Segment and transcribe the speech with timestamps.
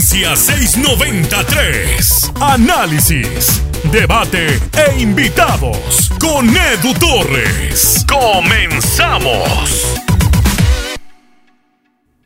[0.00, 2.32] 693.
[2.40, 8.06] Análisis, debate e invitados con Edu Torres.
[8.06, 9.96] Comenzamos.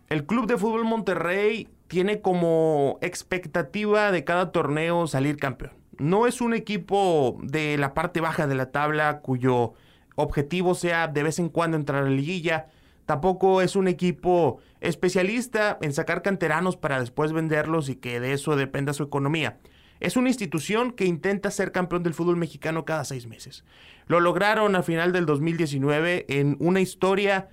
[0.09, 5.73] El Club de Fútbol Monterrey tiene como expectativa de cada torneo salir campeón.
[5.99, 9.75] No es un equipo de la parte baja de la tabla cuyo
[10.17, 12.67] objetivo sea de vez en cuando entrar a la liguilla.
[13.11, 18.55] Tampoco es un equipo especialista en sacar canteranos para después venderlos y que de eso
[18.55, 19.59] dependa su economía.
[19.99, 23.65] Es una institución que intenta ser campeón del fútbol mexicano cada seis meses.
[24.07, 27.49] Lo lograron a final del 2019 en una historia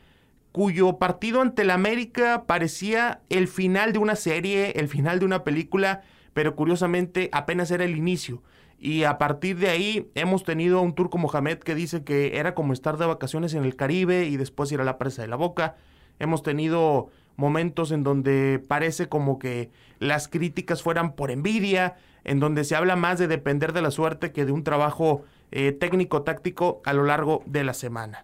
[0.52, 5.44] cuyo partido ante el América parecía el final de una serie, el final de una
[5.44, 6.04] película,
[6.36, 8.44] pero curiosamente apenas era el inicio.
[8.80, 12.74] Y a partir de ahí hemos tenido un turco Mohamed que dice que era como
[12.74, 15.76] estar de vacaciones en el Caribe y después ir a la presa de la boca.
[16.20, 22.64] Hemos tenido momentos en donde parece como que las críticas fueran por envidia, en donde
[22.64, 26.94] se habla más de depender de la suerte que de un trabajo eh, técnico-táctico a
[26.94, 28.24] lo largo de la semana.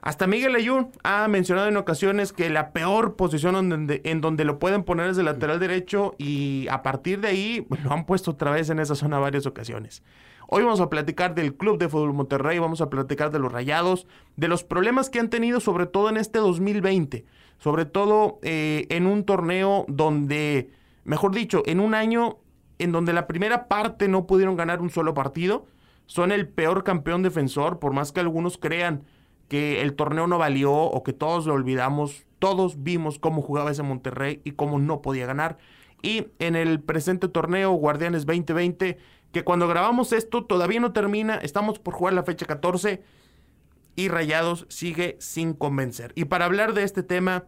[0.00, 4.84] Hasta Miguel Ayun ha mencionado en ocasiones que la peor posición en donde, lo pueden
[4.84, 8.70] poner es de lateral derecho y a partir de ahí lo han puesto otra vez
[8.70, 10.02] en esa zona varias ocasiones.
[10.46, 14.06] Hoy vamos a platicar del Club de Fútbol Monterrey, vamos a platicar de los Rayados,
[14.36, 17.26] de los problemas que han tenido sobre todo en este 2020,
[17.58, 20.70] sobre todo eh, en un torneo donde,
[21.04, 22.38] mejor dicho, en un año
[22.78, 25.66] en donde la primera parte no pudieron ganar un solo partido,
[26.06, 29.04] son el peor campeón defensor, por más que algunos crean
[29.48, 33.82] que el torneo no valió o que todos lo olvidamos, todos vimos cómo jugaba ese
[33.82, 35.58] Monterrey y cómo no podía ganar.
[36.02, 38.98] Y en el presente torneo Guardianes 2020,
[39.32, 43.02] que cuando grabamos esto todavía no termina, estamos por jugar la fecha 14
[43.96, 46.12] y Rayados sigue sin convencer.
[46.14, 47.46] Y para hablar de este tema,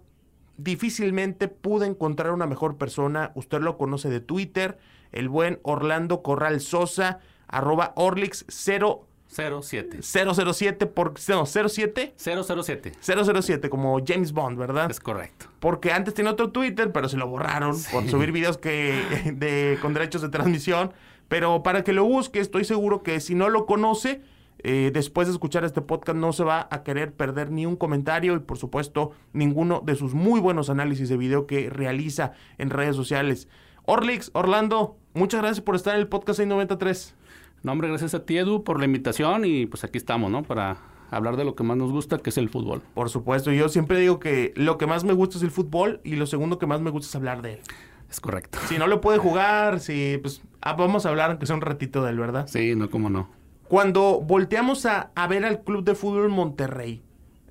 [0.56, 4.78] difícilmente pude encontrar una mejor persona, usted lo conoce de Twitter,
[5.12, 10.00] el buen Orlando Corral Sosa, arroba Orlix 0 07.
[10.02, 12.92] 007 por no, 07 007.
[13.00, 14.90] 007 como James Bond, ¿verdad?
[14.90, 15.46] Es correcto.
[15.60, 19.94] Porque antes tenía otro Twitter, pero se lo borraron por subir videos que de con
[19.94, 20.92] derechos de transmisión,
[21.28, 24.20] pero para que lo busque, estoy seguro que si no lo conoce,
[24.62, 28.34] eh, después de escuchar este podcast no se va a querer perder ni un comentario
[28.34, 32.96] y por supuesto ninguno de sus muy buenos análisis de video que realiza en redes
[32.96, 33.48] sociales.
[33.86, 37.14] Orlix, Orlando, muchas gracias por estar en el podcast 693.
[37.62, 40.42] No, hombre, gracias a ti, Edu, por la invitación y pues aquí estamos, ¿no?
[40.42, 40.78] Para
[41.10, 42.82] hablar de lo que más nos gusta, que es el fútbol.
[42.94, 46.16] Por supuesto, yo siempre digo que lo que más me gusta es el fútbol y
[46.16, 47.60] lo segundo que más me gusta es hablar de él.
[48.08, 48.58] Es correcto.
[48.66, 52.02] Si no lo puede jugar, si pues ah, vamos a hablar aunque sea un ratito
[52.02, 52.46] de él, ¿verdad?
[52.48, 53.28] Sí, no, cómo no.
[53.68, 57.02] Cuando volteamos a, a ver al Club de Fútbol Monterrey,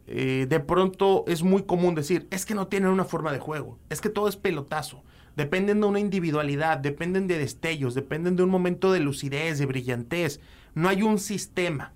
[0.07, 3.77] eh, de pronto es muy común decir, es que no tienen una forma de juego,
[3.89, 5.03] es que todo es pelotazo
[5.35, 10.39] dependen de una individualidad, dependen de destellos, dependen de un momento de lucidez, de brillantez.
[10.75, 11.93] No hay un sistema.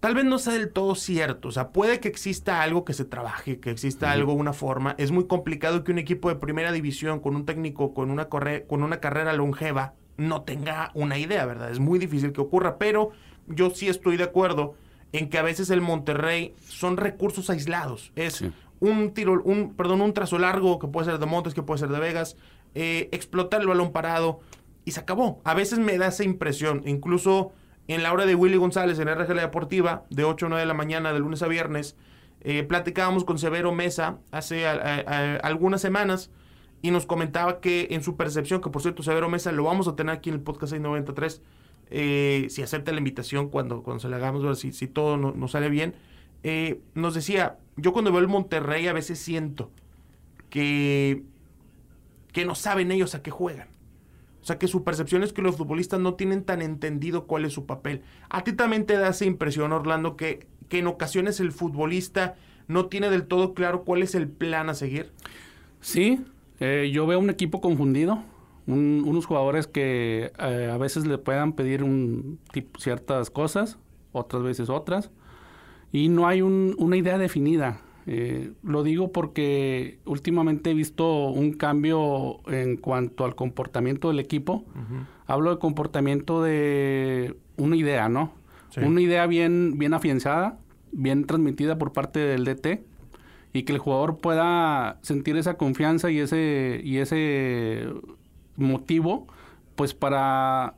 [0.00, 3.04] Tal vez no sea del todo cierto, o sea, puede que exista algo que se
[3.04, 4.94] trabaje, que exista algo, una forma.
[4.96, 8.84] Es muy complicado que un equipo de primera división con un técnico con una, con
[8.84, 11.72] una carrera longeva no tenga una idea, ¿verdad?
[11.72, 13.10] Es muy difícil que ocurra, pero
[13.48, 14.76] yo sí estoy de acuerdo
[15.12, 18.12] en que a veces el Monterrey son recursos aislados.
[18.14, 18.44] Es
[18.80, 21.88] un tiro, un, perdón, un trazo largo que puede ser de Montes, que puede ser
[21.88, 22.36] de Vegas,
[22.74, 24.40] eh, explotar el balón parado
[24.84, 25.40] y se acabó.
[25.44, 27.52] A veces me da esa impresión, incluso
[27.88, 30.74] en la hora de Willy González en RGL Deportiva, de 8 a 9 de la
[30.74, 31.96] mañana, de lunes a viernes,
[32.40, 36.30] eh, platicábamos con Severo Mesa hace algunas semanas
[36.82, 39.96] y nos comentaba que en su percepción, que por cierto Severo Mesa lo vamos a
[39.96, 41.42] tener aquí en el podcast 693,
[41.90, 45.68] eh, si acepta la invitación cuando, cuando se la hagamos, si, si todo nos sale
[45.68, 45.94] bien,
[46.42, 49.70] eh, nos decía, yo cuando veo el Monterrey a veces siento
[50.50, 51.22] que,
[52.32, 53.68] que no saben ellos a qué juegan.
[54.40, 57.52] O sea, que su percepción es que los futbolistas no tienen tan entendido cuál es
[57.52, 58.02] su papel.
[58.30, 62.86] A ti también te da esa impresión, Orlando, que, que en ocasiones el futbolista no
[62.86, 65.12] tiene del todo claro cuál es el plan a seguir.
[65.80, 66.24] Sí,
[66.60, 68.22] eh, yo veo un equipo confundido,
[68.66, 72.38] unos jugadores que eh, a veces le puedan pedir un,
[72.78, 73.78] ciertas cosas,
[74.12, 75.10] otras veces otras
[75.92, 77.80] y no hay una idea definida.
[78.06, 84.64] Eh, lo digo porque últimamente he visto un cambio en cuanto al comportamiento del equipo.
[85.26, 88.32] Hablo de comportamiento de una idea, ¿no?
[88.80, 90.58] Una idea bien, bien afianzada,
[90.92, 92.84] bien transmitida por parte del DT
[93.52, 97.88] y que el jugador pueda sentir esa confianza y ese, y ese
[98.56, 99.26] motivo
[99.74, 100.74] pues para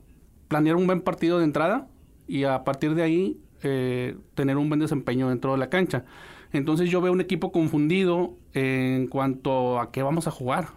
[0.48, 1.88] planear un buen partido de entrada
[2.26, 6.04] y a partir de ahí eh, tener un buen desempeño dentro de la cancha.
[6.52, 10.68] Entonces yo veo un equipo confundido en cuanto a qué vamos a jugar.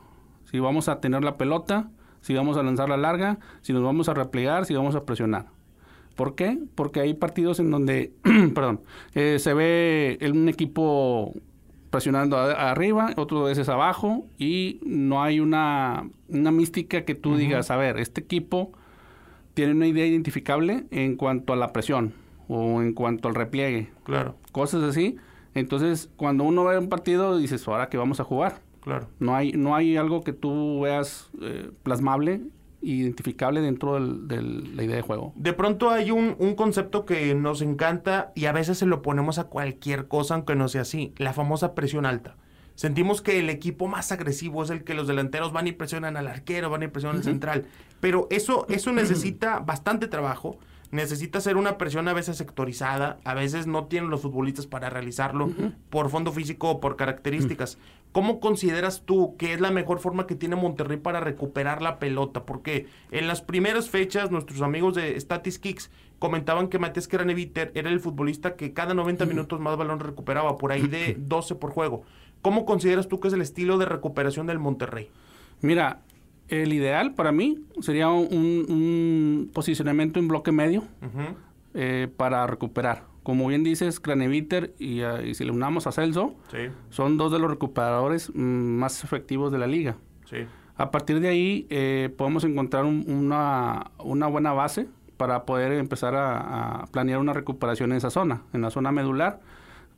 [0.45, 1.89] Si vamos a tener la pelota,
[2.21, 5.47] si vamos a lanzar la larga, si nos vamos a replegar, si vamos a presionar.
[6.15, 6.59] ¿Por qué?
[6.75, 8.13] Porque hay partidos en donde,
[8.53, 8.81] perdón,
[9.15, 11.33] eh, se ve un equipo
[11.89, 17.77] presionando arriba, otro veces abajo, y no hay una, una mística que tú digas, a
[17.77, 18.71] ver, este equipo
[19.53, 22.13] tiene una idea identificable en cuanto a la presión
[22.47, 23.91] o en cuanto al repliegue.
[24.03, 24.35] Claro.
[24.51, 25.17] Cosas así.
[25.53, 28.61] Entonces, cuando uno ve un partido, dices, ahora que vamos a jugar.
[28.81, 29.07] Claro.
[29.19, 32.41] No hay, no hay algo que tú veas eh, plasmable
[32.81, 35.31] identificable dentro de la idea de juego.
[35.35, 39.39] De pronto hay un, un, concepto que nos encanta y a veces se lo ponemos
[39.39, 42.35] a cualquier cosa aunque no sea así, la famosa presión alta.
[42.75, 46.27] Sentimos que el equipo más agresivo es el que los delanteros van y presionan al
[46.27, 47.65] arquero, van y presionan al central,
[47.99, 50.57] pero eso, eso necesita bastante trabajo
[50.93, 55.49] necesita ser una presión a veces sectorizada, a veces no tienen los futbolistas para realizarlo
[55.89, 57.79] por fondo físico o por características.
[58.11, 62.45] ¿Cómo consideras tú que es la mejor forma que tiene Monterrey para recuperar la pelota?
[62.45, 67.89] Porque en las primeras fechas nuestros amigos de Statis Kicks comentaban que Matías Kraneviter era
[67.89, 72.03] el futbolista que cada 90 minutos más balón recuperaba, por ahí de 12 por juego.
[72.43, 75.09] ¿Cómo consideras tú que es el estilo de recuperación del Monterrey?
[75.61, 76.01] Mira,
[76.61, 80.83] el ideal para mí sería un, posicionamiento en bloque medio
[81.73, 83.03] eh, para recuperar.
[83.23, 86.35] Como bien dices, Craneviter y, ah, y, si le unamos a Celso,
[86.89, 89.95] son dos de los recuperadores mm, más efectivos de la liga.
[90.75, 97.19] A partir de ahí eh, podemos encontrar una, buena base para poder empezar a, planear
[97.19, 99.39] una recuperación en esa zona, en la zona medular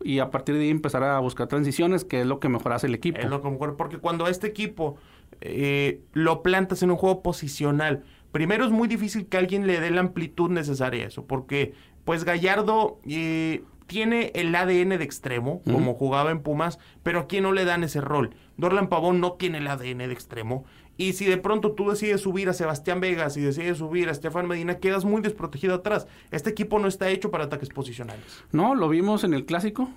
[0.04, 2.88] y a partir de ahí empezar a buscar transiciones, que es lo que mejor hace
[2.88, 3.20] el equipo.
[3.20, 4.98] Es lo que mejor, porque cuando este equipo
[5.42, 9.92] eh, lo plantas en un juego posicional, primero es muy difícil que alguien le dé
[9.92, 15.94] la amplitud necesaria a eso, porque pues Gallardo eh, tiene el ADN de extremo, como
[15.94, 18.36] jugaba en Pumas, pero aquí no le dan ese rol.
[18.58, 20.66] Dorlan Pavón no tiene el ADN de extremo.
[20.98, 24.48] Y si de pronto tú decides subir a Sebastián Vegas y decides subir a Estefan
[24.48, 26.08] Medina, quedas muy desprotegido atrás.
[26.32, 28.44] Este equipo no está hecho para ataques posicionales.
[28.52, 29.90] No, lo vimos en el clásico.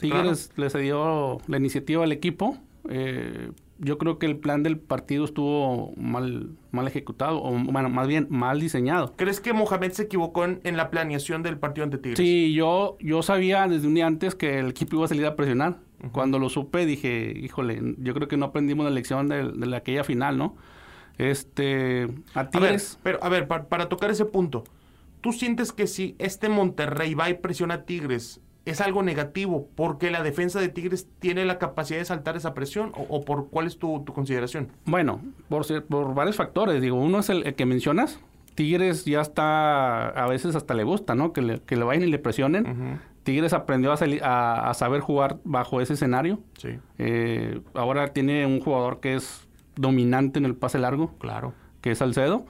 [0.00, 2.58] Tigres le cedió la iniciativa al equipo.
[2.88, 8.06] Eh, yo creo que el plan del partido estuvo mal, mal ejecutado, o bueno, más
[8.06, 9.14] bien mal diseñado.
[9.16, 12.18] ¿Crees que Mohamed se equivocó en, la planeación del partido ante Tigres?
[12.18, 15.34] Sí, yo, yo sabía desde un día antes que el equipo iba a salir a
[15.34, 15.78] presionar.
[16.10, 20.02] Cuando lo supe dije, híjole, yo creo que no aprendimos la lección de, de aquella
[20.02, 20.56] final, ¿no?
[21.18, 22.98] Este, a Tigres...
[23.00, 24.64] A ver, pero, a ver, para, tocar ese punto,
[25.20, 30.10] ¿tú sientes que si este Monterrey va y presiona a Tigres, es algo negativo porque
[30.10, 33.78] la defensa de Tigres tiene la capacidad de saltar esa presión o, por cuál es
[33.78, 34.68] tu, consideración?
[34.84, 36.80] Bueno, por, por varios factores.
[36.80, 38.20] Digo, uno es el, que mencionas.
[38.54, 41.32] Tigres ya está, a veces hasta le gusta, ¿no?
[41.32, 43.00] Que le, que le vayan y le presionen.
[43.22, 46.40] Tigres aprendió a, salir, a, saber jugar bajo ese escenario.
[46.58, 46.70] Sí.
[46.98, 49.46] Eh, ahora tiene un jugador que es
[49.76, 51.16] dominante en el pase largo.
[51.18, 51.54] Claro.
[51.80, 52.44] Que es Salcedo.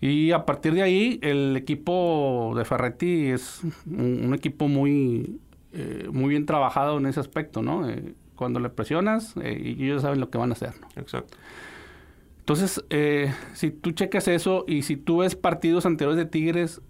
[0.00, 5.40] Y a partir de ahí, el equipo de Ferretti es un equipo muy,
[5.72, 7.88] eh, muy bien trabajado en ese aspecto, ¿no?
[7.88, 10.88] Eh, cuando le presionas, ellos saben lo que van a hacer, ¿no?
[11.00, 11.38] Exacto.
[12.40, 12.84] Entonces,
[13.54, 16.80] si tú checas eso y si tú ves partidos anteriores de Tigres,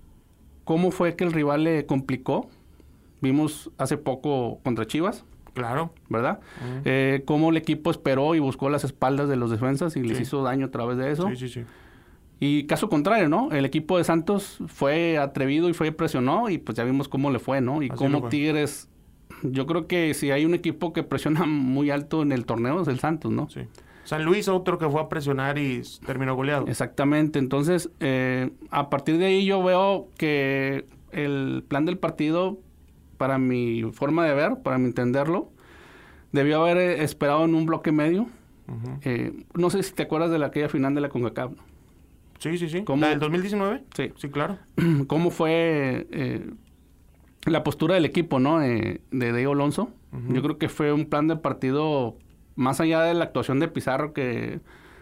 [0.64, 2.50] ¿cómo fue que el rival le complicó?
[3.26, 5.24] Vimos hace poco contra Chivas.
[5.52, 5.92] Claro.
[6.08, 6.40] ¿Verdad?
[7.24, 10.66] cómo el equipo esperó y buscó las espaldas de los defensas y les hizo daño
[10.66, 11.28] a través de eso.
[11.30, 11.64] Sí, sí, sí.
[12.38, 13.50] Y caso contrario, ¿no?
[13.52, 17.38] El equipo de Santos fue atrevido y fue presionó y pues ya vimos cómo le
[17.38, 17.82] fue, ¿no?
[17.82, 18.90] Y cómo Tigres,
[19.42, 22.88] yo creo que si hay un equipo que presiona muy alto en el torneo es
[22.88, 23.48] el Santos, ¿no?
[23.48, 23.62] Sí.
[24.04, 26.66] San Luis otro que fue a presionar y terminó goleado.
[26.68, 32.58] Exactamente, entonces eh, a partir de ahí yo veo que el plan del partido,
[33.16, 35.50] para mi forma de ver, para mi entenderlo,
[36.32, 38.26] debió haber esperado en un bloque medio.
[39.02, 41.76] Eh, no sé si te acuerdas de la, aquella final de la CONCACAF, ¿no?
[42.38, 42.84] Sí, sí, sí.
[42.98, 43.84] ¿La del 2019?
[43.94, 44.12] Sí.
[44.16, 44.58] Sí, claro.
[45.06, 46.50] ¿Cómo fue eh,
[47.46, 48.62] la postura del equipo, ¿no?
[48.62, 49.90] Eh, de Diego Alonso.
[50.30, 52.16] Yo creo que fue un plan de partido
[52.54, 54.60] más allá de la actuación de Pizarro, que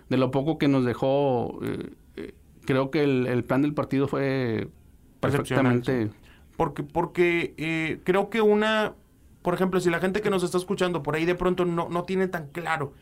[0.09, 4.68] de lo poco que nos dejó, eh, creo que el, plan del partido fue
[5.21, 6.11] perfectamente...
[6.56, 8.94] Porque, porque creo que una,
[9.42, 12.04] por ejemplo, si la gente que nos está escuchando por ahí de pronto no, no
[12.04, 12.92] tiene tan claro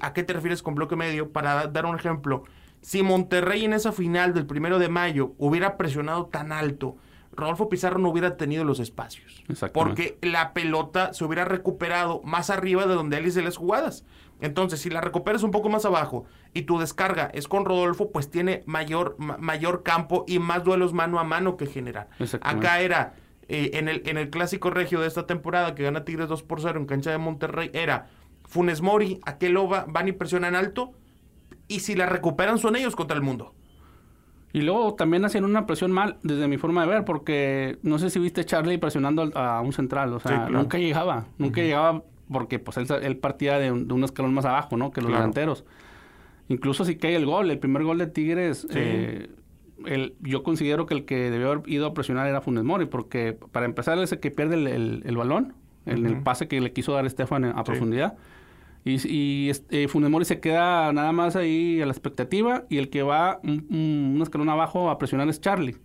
[0.00, 2.44] a qué te refieres con bloque medio, para dar un ejemplo,
[2.80, 6.96] si Monterrey en esa final del primero de mayo hubiera presionado tan alto,
[7.32, 9.44] Rodolfo Pizarro no hubiera tenido los espacios.
[9.72, 14.04] Porque la pelota se hubiera recuperado más arriba de donde él hizo las jugadas.
[14.40, 18.30] Entonces, si la recuperas un poco más abajo y tu descarga es con Rodolfo, pues
[18.30, 22.08] tiene mayor, mayor campo y más duelos mano a mano que generar.
[22.40, 23.14] Acá era,
[23.48, 26.60] eh, en, el, en el clásico regio de esta temporada que gana Tigres 2 por
[26.60, 28.06] 0 en cancha de Monterrey, era
[28.44, 30.92] Funes Mori, Aqueloba, van y presionan alto
[31.66, 33.54] y si la recuperan son ellos contra el mundo.
[34.52, 38.08] Y luego también hacían una presión mal, desde mi forma de ver, porque no sé
[38.08, 42.76] si viste Charlie presionando a un central, o sea, nunca llegaba, nunca llegaba porque pues
[42.76, 44.90] él, partía de un, escalón más abajo, ¿no?
[44.90, 45.64] Que los delanteros.
[46.48, 49.28] Incluso si cae el gol, el primer gol de Tigres, eh,
[49.84, 53.36] el, yo considero que el que debió haber ido a presionar era Funes Mori, porque
[53.52, 55.54] para empezar es el que pierde el, balón,
[55.86, 58.16] en el pase que le quiso dar Estefan a profundidad.
[58.84, 62.88] Y, y este, Funes Mori se queda nada más ahí a la expectativa y el
[62.88, 65.76] que va un, escalón abajo a presionar es Charlie.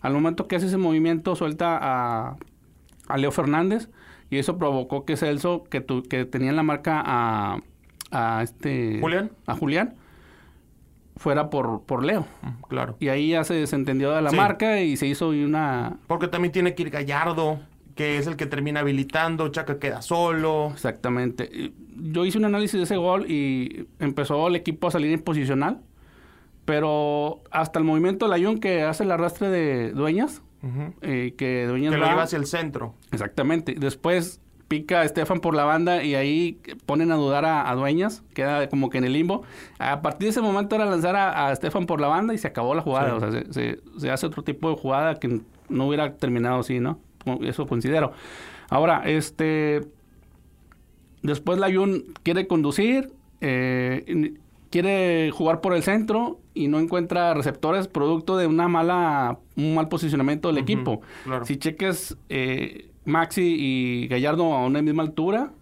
[0.00, 2.36] Al momento que hace ese movimiento suelta a,
[3.08, 3.90] a Leo Fernández
[4.30, 7.58] y eso provocó que Celso, que, que tenía en la marca a,
[8.10, 8.98] a este...
[9.00, 9.30] Julián.
[9.46, 9.94] A Julián
[11.16, 12.26] fuera por, por Leo.
[12.68, 12.96] Claro.
[13.00, 15.96] Y ahí ya se desentendió de la marca y se hizo una...
[16.06, 17.60] Porque también tiene que ir Gallardo,
[17.94, 20.70] que es el que termina habilitando, Chaca queda solo.
[20.72, 21.72] Exactamente.
[21.96, 25.80] Yo hice un análisis de ese gol y empezó el equipo a salir en posicional,
[26.66, 30.42] pero hasta el movimiento de la que hace el arrastre de Dueñas,
[31.02, 32.94] eh, que Dueñas que lo lleva hacia el centro.
[33.12, 33.74] Exactamente.
[33.78, 38.68] Después pica a Estefan por la banda y ahí ponen a dudar a, Dueñas, queda
[38.68, 39.42] como que en el limbo.
[39.78, 42.74] A partir de ese momento era lanzar a, Estefan por la banda y se acabó
[42.74, 43.14] la jugada.
[43.14, 46.98] O sea, se, hace otro tipo de jugada que no hubiera terminado así, ¿no?
[47.42, 48.12] Eso considero.
[48.68, 49.82] Ahora, este.
[51.22, 54.34] Después la Jun quiere conducir, eh,
[54.76, 59.88] quiere jugar por el centro y no encuentra receptores producto de una mala, un mal
[59.88, 61.00] posicionamiento del equipo.
[61.44, 65.52] Si cheques eh, Maxi y Gallardo a una misma altura.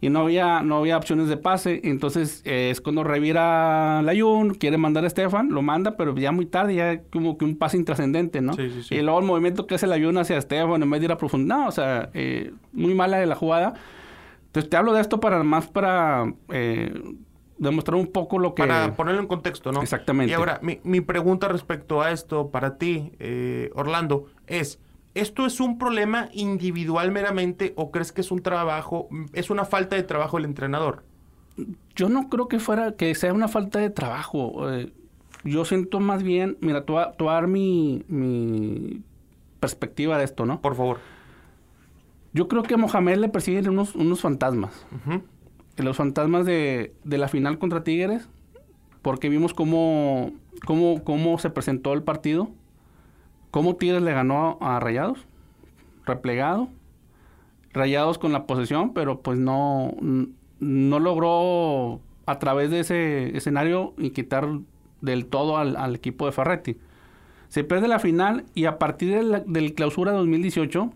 [0.00, 1.80] Y no había, no había opciones de pase.
[1.84, 6.46] Entonces eh, es cuando revira Layun, quiere mandar a Estefan, lo manda, pero ya muy
[6.46, 8.52] tarde, ya como que un pase intrascendente, ¿no?
[8.58, 11.56] y luego el movimiento que hace Layun hacia Estefan en vez de ir a profundidad.
[11.56, 13.74] No, o sea, eh, muy mala de la jugada.
[14.46, 16.90] Entonces te hablo de esto para más para eh,
[17.58, 18.62] demostrar un poco lo que...
[18.62, 19.82] Para ponerlo en contexto, ¿no?
[19.82, 20.30] Exactamente.
[20.30, 23.12] Y ahora, mi, mi pregunta respecto a esto para ti,
[23.74, 24.80] Orlando, es...
[25.14, 29.96] ¿Esto es un problema individual meramente o crees que es un trabajo, es una falta
[29.96, 31.04] de trabajo del entrenador?
[31.94, 34.70] Yo no creo que fuera, que sea una falta de trabajo.
[34.70, 34.92] Eh,
[35.44, 39.02] yo siento más bien, mira, tú, dar mi, mi,
[39.60, 40.60] perspectiva de esto, ¿no?
[40.60, 40.98] Por favor.
[42.32, 44.86] Yo creo que a Mohamed le persiguen unos, unos fantasmas.
[45.76, 48.28] Los fantasmas de, de, la final contra Tigres,
[49.02, 50.32] porque vimos cómo,
[51.38, 52.50] se presentó el partido
[53.56, 55.18] ¿Cómo Tigres le ganó a Rayados?
[56.04, 56.68] Replegado.
[57.72, 59.94] Rayados con la posesión, pero pues no,
[60.60, 64.46] logró a través de ese escenario quitar
[65.00, 66.76] del todo al, equipo de Ferretti.
[67.48, 70.92] Se pierde la final y a partir del clausura 2018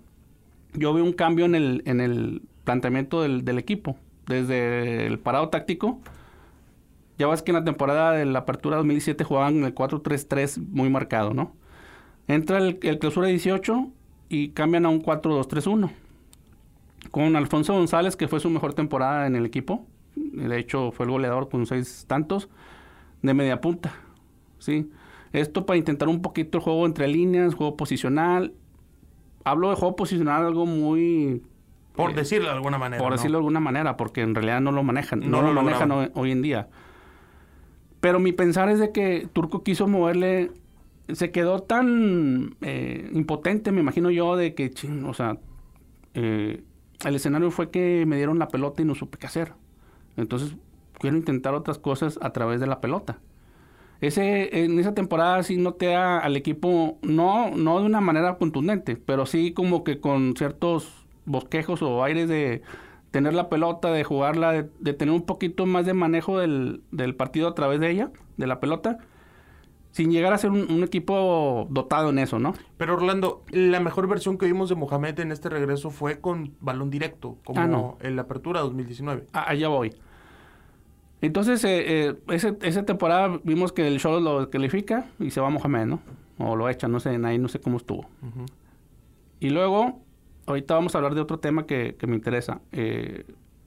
[0.74, 3.96] yo veo un cambio en el, en el planteamiento del, equipo.
[4.30, 5.98] Desde el parado táctico,
[7.18, 11.34] ya ves que en la temporada de la apertura 2017 jugaban el 4-3-3 muy marcado,
[11.34, 11.52] ¿no?
[12.28, 13.88] Entra el, clausura 18
[14.28, 15.90] y cambian a un 4-2-3-1.
[17.10, 19.84] Con Alfonso González, que fue su mejor temporada en el equipo.
[20.14, 22.48] De hecho, fue el goleador con seis tantos
[23.22, 23.92] de media punta.
[24.60, 24.92] ¿sí?
[25.32, 28.54] Esto para intentar un poquito el juego entre líneas, juego posicional.
[29.42, 31.42] Hablo de juego posicional, algo muy...
[31.94, 33.02] Por eh, decirlo de alguna manera.
[33.02, 35.28] Por decirlo de alguna manera, porque en realidad no lo manejan.
[35.30, 36.68] No, lo, manejan hoy, en día.
[38.00, 40.50] Pero mi pensar es de que Turco quiso moverle
[41.12, 44.72] se quedó tan eh, impotente, me imagino yo, de que,
[45.04, 45.38] o sea,
[46.14, 46.62] eh,
[47.04, 49.54] el escenario fue que me dieron la pelota y no supe qué hacer.
[50.16, 50.54] Entonces,
[50.98, 53.18] quiero intentar otras cosas a través de la pelota.
[54.00, 59.26] Ese, en esa temporada sí noté al equipo, no, no de una manera contundente, pero
[59.26, 60.99] sí como que con ciertos
[61.30, 62.62] bosquejos o aires de
[63.10, 67.48] tener la pelota, de jugarla, de, tener un poquito más de manejo del, del partido
[67.48, 68.98] a través de ella, de la pelota
[69.92, 72.54] sin llegar a ser un, equipo dotado en eso, ¿no?
[72.76, 76.90] Pero Orlando, la mejor versión que vimos de Mohamed en este regreso fue con balón
[76.90, 79.26] directo, como ah, en la apertura 2019.
[79.32, 79.94] Ah, allá voy.
[81.20, 85.86] Entonces, eh, eh, esa temporada vimos que el show lo califica y se va Mohamed,
[85.86, 86.00] ¿no?
[86.38, 88.06] O lo echa, no sé, ahí no sé cómo estuvo.
[89.40, 90.00] Y luego,
[90.46, 92.60] ahorita vamos a hablar de otro tema que, me interesa.
[92.72, 93.24] Eh,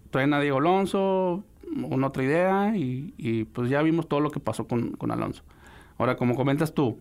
[0.09, 1.43] traen a Diego Alonso,
[1.75, 5.43] una otra idea, y, pues ya vimos todo lo que pasó con, con Alonso.
[5.97, 6.97] Ahora, como comentas tú,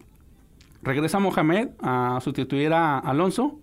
[0.83, 3.59] regresa Mohamed a sustituir a Alonso,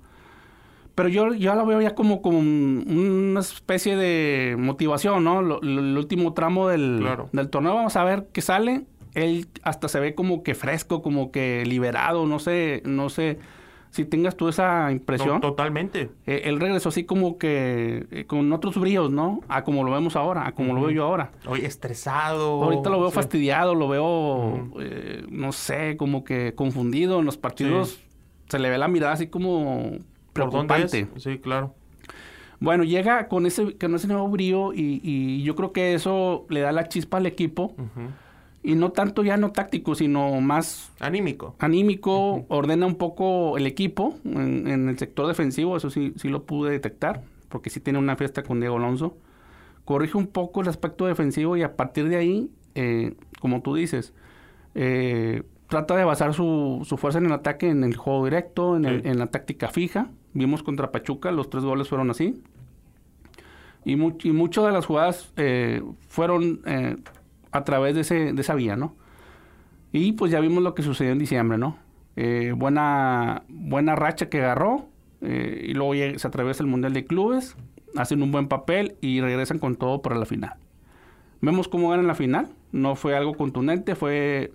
[1.00, 5.60] pero yo ya lo veo ya como, como una especie de motivación, ¿no?
[5.62, 8.86] el último tramo del, del torneo, vamos a ver qué sale.
[9.14, 13.40] Él hasta se ve como que fresco, como que liberado, no sé, no sé.
[13.92, 15.42] Si tengas tú esa impresión.
[15.42, 16.12] totalmente.
[16.26, 19.42] Eh, él regresó así como que eh, con otros bríos, ¿no?
[19.48, 21.32] A como lo vemos ahora, a como lo veo yo ahora.
[21.48, 22.64] Oye, estresado.
[22.64, 28.00] Ahorita lo veo fastidiado, lo veo, eh, no sé, como que confundido en los partidos.
[28.48, 29.98] Se le ve la mirada así como
[30.34, 31.08] preocupante.
[31.18, 31.74] Sí, claro.
[32.60, 36.60] Bueno, llega con ese, con ese nuevo brío y, y, yo creo que eso le
[36.60, 37.74] da la chispa al equipo
[38.62, 41.56] y no tanto ya no táctico, sino más anímico.
[41.60, 46.72] Anímico, ordena un poco el equipo en, el sector defensivo, eso sí, sí lo pude
[46.72, 49.18] detectar, porque sí tiene una fiesta con Diego Alonso.
[49.86, 54.14] Corrige un poco el aspecto defensivo y a partir de ahí, eh, como tú dices,
[54.76, 58.86] eh, trata de basar su, su, fuerza en el ataque, en el juego directo, en,
[58.86, 60.10] el, en, la táctica fija.
[60.34, 62.44] Vimos contra Pachuca, los tres goles fueron así.
[63.86, 66.62] Y, y muchas de las jugadas eh, fueron
[67.52, 68.96] a través de, ese, de esa vía, ¿no?
[69.92, 71.78] Y pues ya vimos lo que sucedió en diciembre, ¿no?
[72.16, 74.90] Eh, buena, buena racha que agarró
[75.22, 77.56] eh, y luego se atraviesa el Mundial de Clubes,
[77.96, 80.56] hacen un buen papel y regresan con todo para la final.
[81.42, 84.54] Vemos cómo ganan la final, no fue algo contundente, fue,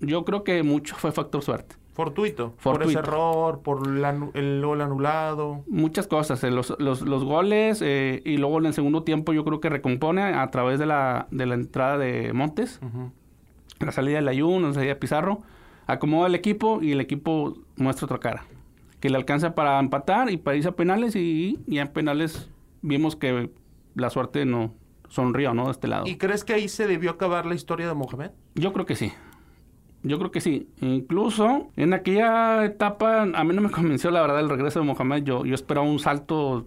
[0.00, 1.76] yo creo que mucho fue factor suerte.
[1.96, 5.64] Fortuito, por ese error, por el gol anulado.
[5.66, 9.46] Muchas cosas, eh, los, los, los, goles eh, y luego en el segundo tiempo yo
[9.46, 12.80] creo que recompone a través de la, de la entrada de Montes,
[13.80, 15.40] la salida de Ayun, la salida de Pizarro,
[15.86, 18.44] acomoda el equipo y el equipo muestra otra cara.
[19.00, 22.50] Que le alcanza para empatar y para irse a penales y ya en penales
[22.82, 23.50] vimos que
[23.94, 24.74] la suerte no
[25.08, 25.64] sonrió, ¿no?
[25.64, 26.06] De este lado.
[26.06, 28.32] ¿Y crees que ahí se debió acabar la historia de Mohamed?
[28.54, 29.12] Yo creo que sí.
[30.06, 30.68] Yo creo que sí.
[30.80, 35.24] Incluso en aquella etapa, a mí no me convenció la verdad el regreso de Mohamed.
[35.24, 36.66] Yo, yo esperaba un salto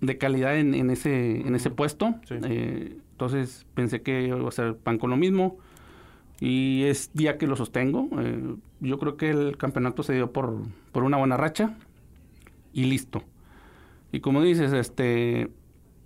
[0.00, 2.14] de calidad en, en ese, en ese puesto.
[2.30, 5.58] Eh, entonces pensé que iba a ser pan con lo mismo.
[6.38, 8.08] Y es día que lo sostengo.
[8.20, 10.58] Eh, yo creo que el campeonato se dio por,
[10.92, 11.76] por una buena racha.
[12.74, 13.22] Y listo.
[14.12, 15.50] Y como dices, este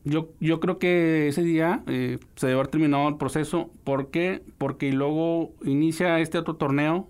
[0.05, 3.71] yo, yo creo que ese día eh, se debe haber terminado el proceso.
[3.85, 4.43] ¿Por qué?
[4.59, 7.09] Porque luego inicia este otro torneo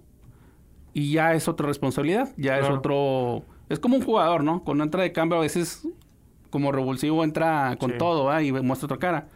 [0.92, 3.42] y ya es otra responsabilidad, ya es otro...
[3.69, 4.62] Es como un jugador, ¿no?
[4.62, 5.88] Cuando entra de cambio a veces
[6.50, 8.47] como revulsivo entra con todo ¿eh?
[8.47, 9.28] y muestra otra cara.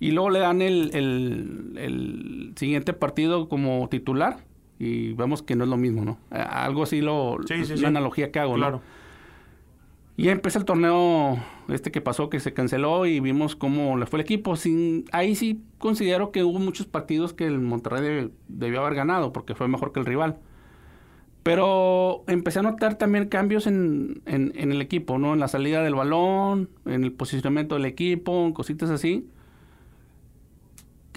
[0.00, 4.44] Y luego le dan el, el, siguiente partido como titular
[4.78, 6.18] y vemos que no es lo mismo, ¿no?
[6.30, 7.38] Algo así lo...
[7.46, 8.82] Sí, una analogía que hago, claro.
[10.18, 14.18] Y empieza el torneo este que pasó, que se canceló y vimos cómo le fue
[14.18, 14.56] el equipo.
[14.56, 19.54] Sin, ahí sí considero que hubo muchos partidos que el Monterrey debió haber ganado porque
[19.54, 20.40] fue mejor que el rival.
[21.44, 25.34] Pero empecé a notar también cambios en, en, en, el equipo, ¿no?
[25.34, 29.30] En la salida del balón, en el posicionamiento del equipo, cositas así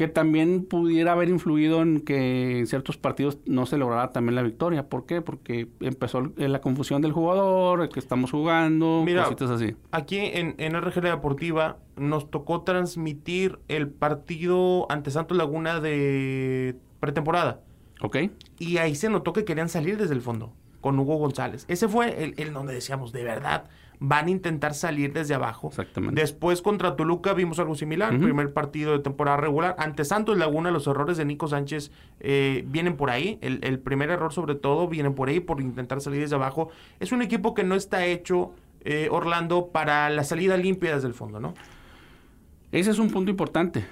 [0.01, 4.41] que también pudiera haber influido en que en ciertos partidos no se lograra también la
[4.41, 4.89] victoria.
[4.89, 5.21] ¿Por qué?
[5.21, 9.75] Porque empezó la confusión del jugador, el que estamos jugando, cositas así.
[9.91, 17.61] Aquí en, en RGL Deportiva nos tocó transmitir el partido ante Santos Laguna de pretemporada.
[18.01, 18.17] Ok.
[18.57, 21.65] Y ahí se notó que querían salir desde el fondo con Hugo González.
[21.67, 23.65] Ese fue el, el donde decíamos, de verdad,
[24.03, 25.67] van a intentar salir desde abajo.
[25.67, 26.19] Exactamente.
[26.19, 29.75] Después contra Toluca vimos algo similar, primer partido de temporada regular.
[29.77, 34.33] Ante Santos Laguna los errores de Nico Sánchez eh, vienen por ahí, el, primer error
[34.33, 36.71] sobre todo viene por ahí, por intentar salir desde abajo.
[36.99, 41.13] Es un equipo que no está hecho, eh, Orlando, para la salida limpia desde el
[41.13, 41.53] fondo, ¿no?
[42.71, 43.85] Ese es un punto importante,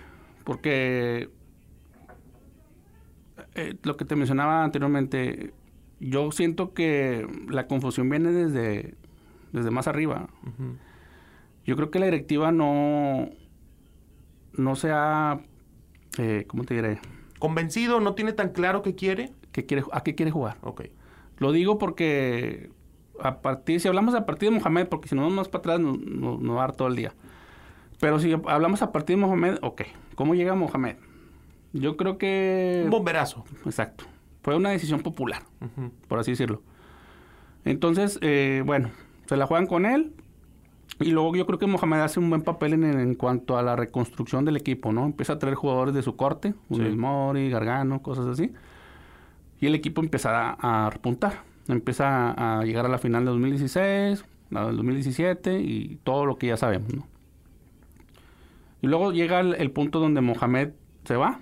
[0.43, 1.30] porque
[3.54, 5.54] eh, lo que te mencionaba anteriormente,
[6.00, 8.95] yo siento que la confusión viene desde
[9.52, 10.28] desde más arriba.
[11.66, 13.30] Yo creo que la directiva no,
[14.54, 15.40] no se ha,
[16.18, 17.00] eh, ¿cómo te diré?
[17.40, 18.00] ¿Convencido?
[18.00, 19.32] ¿No tiene tan claro qué quiere?
[19.52, 20.58] ¿Qué quiere ¿A qué quiere jugar?
[20.62, 20.84] Ok.
[21.38, 22.70] Lo digo porque
[23.22, 25.80] a partir, si hablamos a partir de Mohamed, porque si no vamos más para atrás
[25.80, 27.14] nos, nos, va a dar todo el día.
[28.00, 29.82] Pero si hablamos a partir de Mohamed, ok.
[30.16, 30.96] ¿Cómo llega Mohamed?
[31.74, 32.82] Yo creo que...
[32.86, 33.44] Un bomberazo.
[33.66, 34.06] Exacto.
[34.42, 35.44] Fue una decisión popular,
[36.08, 36.62] por así decirlo.
[37.66, 38.90] Entonces, eh, bueno,
[39.30, 40.12] se la juegan con él.
[41.00, 43.76] Y luego yo creo que Mohamed hace un buen papel en, en cuanto a la
[43.76, 45.06] reconstrucción del equipo, ¿no?
[45.06, 48.52] Empieza a traer jugadores de su corte, Luis Mori, Gargano, cosas así.
[49.62, 51.44] Y el equipo empieza a, repuntar.
[51.68, 56.48] Empieza a, llegar a la final de 2016, la del 2017 y todo lo que
[56.48, 57.08] ya sabemos, ¿no?
[58.82, 60.72] Y luego llega el punto donde Mohamed
[61.04, 61.39] se va.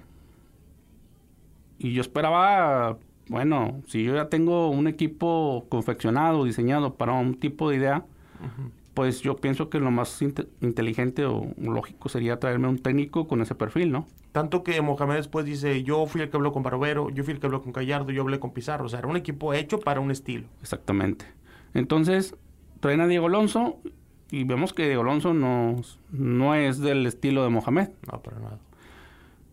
[1.79, 2.97] Y yo esperaba
[3.29, 8.05] bueno, si yo ya tengo un equipo confeccionado, diseñado para un tipo de idea,
[8.93, 10.21] pues yo pienso que lo más
[10.61, 14.07] inteligente o lógico sería traerme un técnico con ese perfil, ¿no?
[14.31, 17.39] Tanto que Mohamed después dice, yo fui el que habló con Barovero, yo fui el
[17.39, 19.99] que habló con Gallardo, yo hablé con Pizarro, o sea, era un equipo hecho para
[19.99, 20.47] un estilo.
[20.61, 21.25] Exactamente.
[21.73, 22.35] Entonces,
[22.79, 23.77] traen a Diego Alonso
[24.31, 25.75] y vemos que Diego Alonso no,
[26.11, 27.89] no es del estilo de Mohamed.
[28.11, 28.59] No, para nada.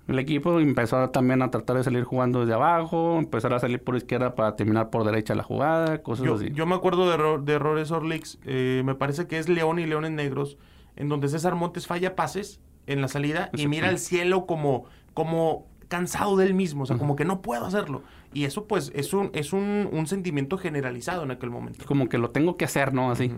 [0.07, 3.97] El equipo empezó también a tratar de salir jugando desde abajo, empezar a salir por
[3.97, 6.51] izquierda para terminar por derecha la jugada, cosas Yo, así.
[6.53, 8.38] yo me acuerdo de, erro- de errores Orlix.
[8.45, 10.59] eh, me parece que es León y Leones Negros,
[10.97, 15.67] en donde César Montes falla pases en la salida y mira al cielo como, como
[15.88, 18.03] cansado de él mismo, o sea, como que no puedo hacerlo.
[18.35, 21.85] Y eso, pues, es un, es un, un sentimiento generalizado en aquel momento.
[21.87, 23.11] Como que lo tengo que hacer, ¿no?
[23.11, 23.33] Así.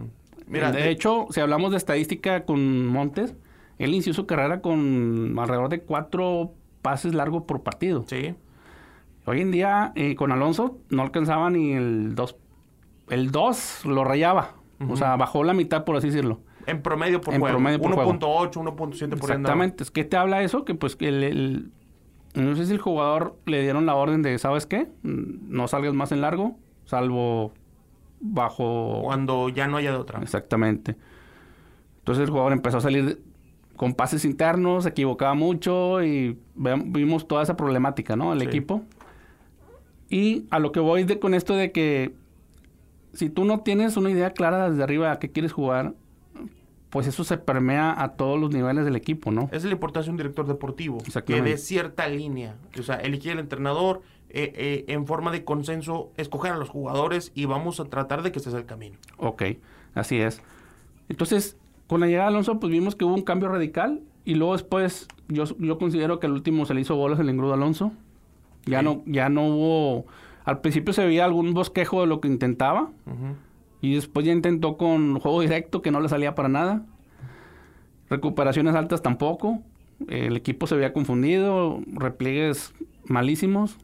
[0.48, 3.34] Mira, de de- hecho, si hablamos de estadística con Montes,
[3.78, 8.04] él inició su carrera con alrededor de cuatro pases largos por partido.
[8.06, 8.34] Sí,
[9.28, 12.36] Hoy en día, eh, con Alonso, no alcanzaba ni el 2.
[13.08, 14.52] El 2 lo rayaba.
[14.88, 16.40] O sea, bajó la mitad, por así decirlo.
[16.66, 17.56] en promedio por En juego.
[17.56, 18.12] promedio por juego.
[18.12, 19.30] 1.8, 1.7 por.
[19.30, 19.84] Exactamente.
[19.92, 21.70] Que te habla eso, que pues que el, el-
[22.34, 24.88] no sé si el jugador le dieron la orden de, ¿sabes qué?
[25.02, 27.52] No salgas más en largo, salvo
[28.20, 29.00] bajo...
[29.04, 30.20] Cuando ya no haya de otra.
[30.22, 30.96] Exactamente.
[31.98, 33.20] Entonces el jugador empezó a salir
[33.76, 38.32] con pases internos, se equivocaba mucho y vimos toda esa problemática, ¿no?
[38.32, 38.46] El Sí.
[38.46, 38.82] equipo.
[40.08, 42.14] Y a lo que voy de, con esto de que
[43.12, 45.94] si tú no tienes una idea clara desde arriba a qué quieres jugar,
[46.90, 49.44] pues eso se permea a todos los niveles del equipo, ¿no?
[49.46, 50.98] Esa es la importancia de un director deportivo.
[51.26, 52.56] Que dé cierta línea.
[52.78, 57.32] O sea, elegir el entrenador eh, eh, en forma de consenso, escoger a los jugadores
[57.34, 58.96] y vamos a tratar de que este sea el camino.
[59.18, 59.42] Ok,
[59.94, 60.42] así es.
[61.08, 64.00] Entonces, con la llegada de Alonso, pues vimos que hubo un cambio radical.
[64.24, 67.54] Y luego después, yo, yo considero que al último se le hizo bolas el engrudo
[67.54, 67.92] Alonso.
[68.64, 68.84] Ya, Sí.
[68.84, 70.06] no, ya no hubo...
[70.44, 72.90] Al principio se veía algún bosquejo de lo que intentaba.
[73.80, 76.82] Y después ya intentó con juego directo, que no le salía para nada.
[78.08, 79.60] Recuperaciones altas tampoco.
[80.08, 81.80] El equipo se veía confundido.
[81.92, 82.74] Repliegues
[83.06, 83.76] malísimos.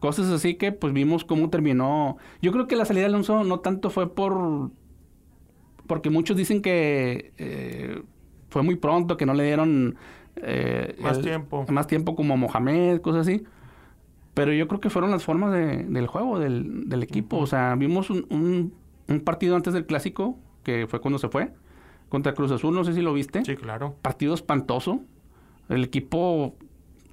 [0.00, 2.16] Cosas así que pues vimos cómo terminó.
[2.42, 4.70] Yo creo que la salida de Alonso no tanto fue por...
[5.86, 8.02] Porque muchos dicen que eh,
[8.48, 9.96] fue muy pronto, que no le dieron...
[10.36, 11.64] eh, Más tiempo.
[11.68, 13.42] Más tiempo como Mohamed, cosas así.
[14.34, 17.38] Pero yo creo que fueron las formas de- del juego, del, del equipo.
[17.38, 18.74] O sea, vimos un, un-
[19.08, 21.52] un partido antes del clásico, que fue cuando se fue,
[22.08, 23.44] contra Cruz Azul, no sé si lo viste.
[23.44, 23.96] Sí, claro.
[24.02, 25.00] Partido espantoso.
[25.68, 26.54] El equipo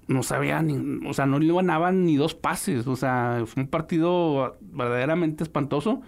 [0.08, 2.88] no sabía ni, o sea, no le ganaban ni dos pases.
[2.88, 6.02] O sea, fue un partido verdaderamente espantoso.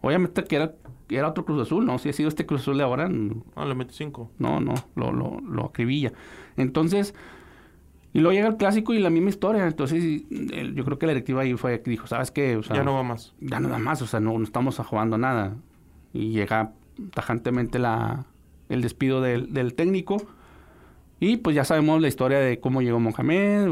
[0.00, 0.74] Obviamente que era,
[1.08, 1.98] era otro Cruz Azul, ¿no?
[1.98, 4.30] Si ha sido este Cruz Azul de ahora, No, le mete cinco.
[4.38, 6.12] no, no, lo, lo, lo acribilla.
[6.56, 7.14] Entonces,
[8.12, 9.66] y luego llega el clásico y la misma historia.
[9.66, 12.56] Entonces, el- yo creo que la directiva ahí fue que dijo, ¿sabes qué?
[12.56, 13.34] O sea, ya no va más.
[13.40, 15.56] ya nada más, o sea, no, no estamos jugando nada.
[16.12, 16.72] Y llega
[17.12, 18.26] tajantemente la,
[18.68, 20.16] el despido del, del técnico.
[21.20, 23.68] Y pues ya sabemos la historia de cómo llegó Mohamed.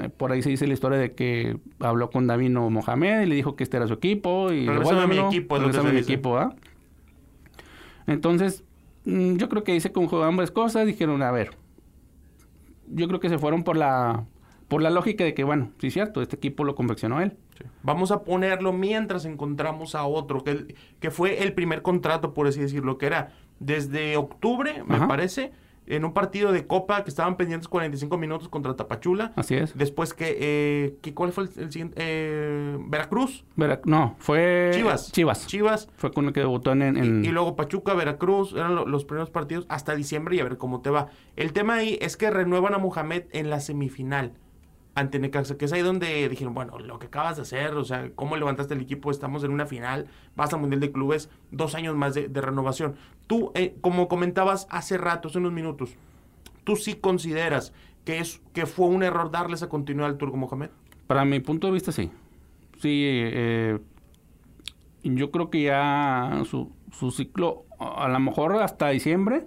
[0.00, 3.34] Eh, Por ahí se dice la historia de que habló con Davino Mohamed y le
[3.34, 4.52] dijo que este era su equipo.
[4.52, 6.12] Y a mi equipo, es lo que mi dice.
[6.12, 6.54] equipo, ¿ah?
[8.06, 8.64] Entonces,
[9.04, 10.86] mm, yo creo que ahí se conjugó ambas cosas.
[10.86, 11.50] Dijeron, a ver,
[12.88, 14.24] yo creo que se fueron por la,
[14.68, 17.36] por la lógica de que, bueno, sí es cierto, este equipo lo confeccionó él.
[17.58, 17.64] Sí.
[17.82, 22.60] Vamos a ponerlo mientras encontramos a otro, que, que fue el primer contrato, por así
[22.60, 25.52] decirlo, que era desde octubre, me parece,
[25.96, 29.32] en un partido de Copa que estaban pendientes 45 minutos contra Tapachula.
[29.36, 29.76] Así es.
[29.76, 31.96] Después que, eh, que ¿cuál fue el, el siguiente?
[31.98, 35.12] Eh, Veracruz, Vera- no, fue Chivas.
[35.12, 35.46] Chivas.
[35.46, 35.88] Chivas.
[35.96, 36.82] Fue con el que debutó en...
[36.82, 40.44] en- Y, y luego Pachuca, Veracruz, eran lo- los primeros partidos hasta diciembre y a
[40.44, 41.08] ver cómo te va.
[41.36, 44.32] El tema ahí es que renuevan a Mohamed en la semifinal
[45.00, 48.10] ante Necaxa, que es ahí donde dijeron, bueno, lo que acabas de hacer, o sea,
[48.14, 51.96] cómo levantaste el equipo, estamos en una final, vas a Mundial de Clubes, dos años
[51.96, 52.94] más de, de renovación.
[53.26, 55.94] Tú, eh, como comentabas hace rato, hace unos minutos,
[56.64, 57.72] tú sí consideras
[58.04, 60.70] que, es, que fue un error darle esa continuidad al Turco Mohamed.
[61.06, 62.10] Para mi punto de vista, sí.
[62.78, 63.78] Sí, eh,
[65.02, 69.46] yo creo que ya su, su ciclo, a lo mejor hasta diciembre,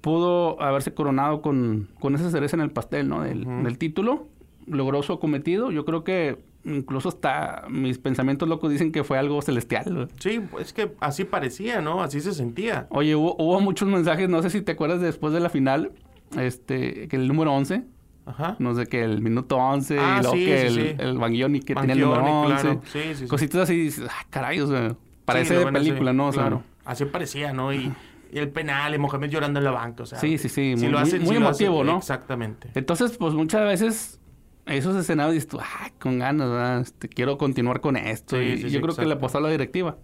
[0.00, 3.22] pudo haberse coronado con, con esa cereza en el pastel, ¿no?
[3.22, 3.62] Del, Ujú.
[3.64, 4.26] del título.
[4.66, 5.70] Logró su cometido.
[5.70, 10.08] Yo creo que incluso hasta mis pensamientos locos dicen que fue algo celestial.
[10.18, 12.02] Sí, es que así parecía, ¿no?
[12.02, 12.86] Así se sentía.
[12.90, 15.92] Oye, hubo, hubo muchos mensajes, no sé si te acuerdas después de la final,
[16.38, 17.82] este, que el número 11,
[18.26, 18.56] Ajá.
[18.58, 20.94] no sé, que el minuto 11 Ah, y luego sí, que sí, el, sí.
[20.98, 22.62] el Banguioni que tenía el número Banchioni, 11.
[22.62, 22.80] claro.
[22.90, 23.26] Sí, sí, sí.
[23.26, 24.96] Cositas así, dices, ah, caray, o sea,
[25.26, 26.28] parece de película, ¿no?
[26.28, 26.62] O sea, claro.
[26.86, 27.72] Así parecía, ¿no?
[27.74, 27.92] Y,
[28.32, 30.18] y el penal, y Mohamed llorando en la banca, o sea.
[30.18, 31.98] Sí, sí, sí, si muy- lo hacen, muy si lo emotivo, hacen, ¿no?
[31.98, 32.70] Exactamente.
[32.74, 34.20] Entonces, pues muchas veces
[34.66, 36.80] esos escenarios dices tú, ah, con ganas, ¿verdad?
[36.80, 38.36] Este, quiero continuar con esto.
[38.36, 39.98] Sí, y sí, yo sí, creo que le apostó a la directiva.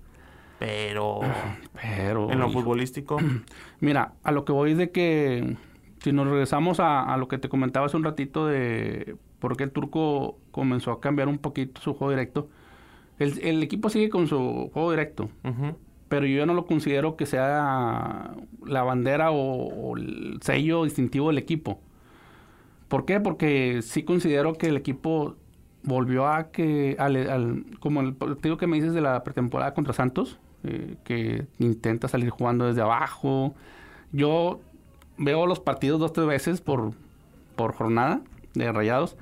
[0.59, 1.21] Pero
[1.73, 2.31] Pero.
[2.31, 3.19] en lo hijo, futbolístico,
[3.81, 5.57] Mira, a lo que voy es de que
[6.03, 9.65] si nos regresamos a, a lo que te comentaba hace un ratito de por qué
[9.65, 12.49] el turco comenzó a cambiar un poquito su juego directo,
[13.19, 15.31] El, el equipo sigue con su juego directo,
[16.09, 18.35] pero yo no lo considero que sea
[18.67, 19.37] la bandera o,
[19.69, 21.81] o el sello distintivo del equipo.
[22.91, 23.21] ¿Por qué?
[23.21, 25.37] Porque sí considero que el equipo
[25.85, 26.97] volvió a que,
[27.79, 32.31] como el partido que me dices de la pretemporada contra Santos, eh, que intenta salir
[32.31, 33.55] jugando desde abajo.
[34.11, 34.59] Yo
[35.19, 36.93] veo los partidos dos tres veces por,
[37.55, 38.23] por jornada
[38.55, 39.17] de rayados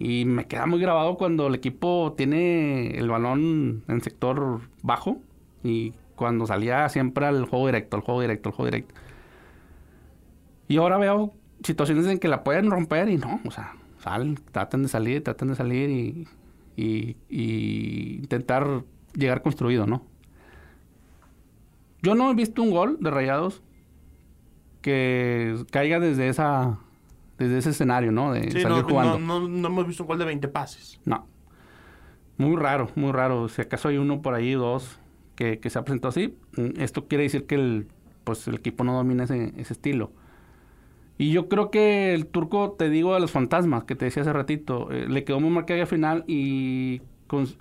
[0.00, 5.20] y me queda muy grabado cuando el equipo tiene el balón en sector bajo
[5.62, 8.94] y cuando salía siempre al juego directo, al juego directo, al juego directo.
[10.66, 11.32] Y ahora veo
[11.62, 15.48] situaciones en que la pueden romper y no, o sea, salen, tratan de salir, tratan
[15.48, 16.28] de salir y,
[16.76, 20.02] y- y intentar llegar construido, ¿no?
[22.02, 23.62] Yo no he visto un gol de Rayados
[24.82, 26.78] que caiga desde esa
[27.38, 28.32] desde ese escenario, ¿no?
[28.32, 29.18] De Sí, salir no, jugando.
[29.18, 31.00] no, no, no hemos visto un gol de 20 pases.
[31.04, 31.26] No.
[32.36, 33.48] Muy raro, muy raro.
[33.48, 34.98] Si acaso hay uno por ahí, dos,
[35.36, 37.86] que, que se ha presentado así, mm, esto quiere decir que el,
[38.24, 40.10] pues, el equipo no domina ese, ese estilo.
[41.18, 44.32] Y yo creo que el turco, te digo, de los fantasmas que te decía hace
[44.32, 47.02] ratito, eh, le quedó muy marcada al final y,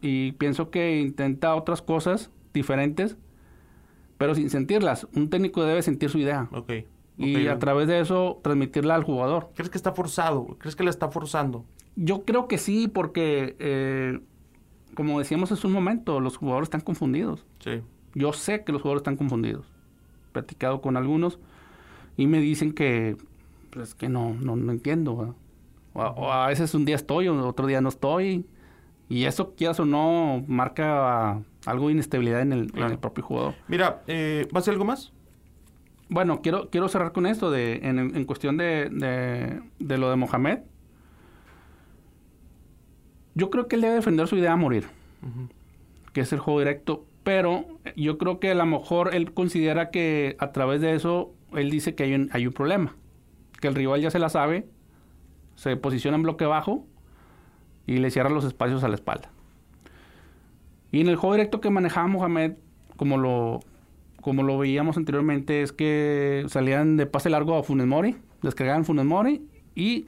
[0.02, 3.18] y pienso que intenta otras cosas diferentes,
[4.20, 5.08] pero sin sentirlas.
[5.16, 6.72] Un técnico debe sentir su idea Ok.
[7.18, 9.50] y a través de eso transmitirla al jugador.
[9.56, 10.56] ¿Crees que está forzado?
[10.60, 11.66] ¿Crees que la está forzando?
[11.96, 14.20] Yo creo que sí, porque eh,
[14.94, 17.44] como decíamos hace un momento, los jugadores están confundidos.
[17.60, 17.82] Sí.
[18.14, 19.66] Yo sé que los jugadores están confundidos.
[20.30, 21.40] He platicado con algunos
[22.18, 23.18] y me dicen que
[23.78, 25.16] pues que no, no, no entiendo.
[25.16, 25.34] ¿verdad?
[25.94, 28.46] O, a- o a veces un día estoy, otro día no estoy.
[29.10, 33.54] Y eso, quieras o no, marca algo de inestabilidad en el, en el propio jugador.
[33.70, 35.14] Mira, eh, ¿va a ser algo más?
[36.10, 40.16] Bueno, quiero, quiero cerrar con esto de, en, en cuestión de, de, de lo de
[40.18, 40.60] Mohamed.
[43.36, 44.86] Yo creo que él debe defender su idea a morir,
[46.14, 50.36] que es el juego directo, pero yo creo que a lo mejor él considera que
[50.40, 52.96] a través de eso, él dice que hay un, hay un problema,
[53.62, 54.68] que el rival ya se la sabe,
[55.56, 56.86] se posiciona en bloque bajo
[57.86, 59.30] y le cierra los espacios a la espalda.
[60.92, 62.54] Y en el juego directo que manejaba Mohamed,
[62.96, 63.60] como lo,
[64.22, 69.06] como lo veíamos anteriormente, es que salían de pase largo a Funes Mori, descargaban Funes
[69.06, 70.06] Mori y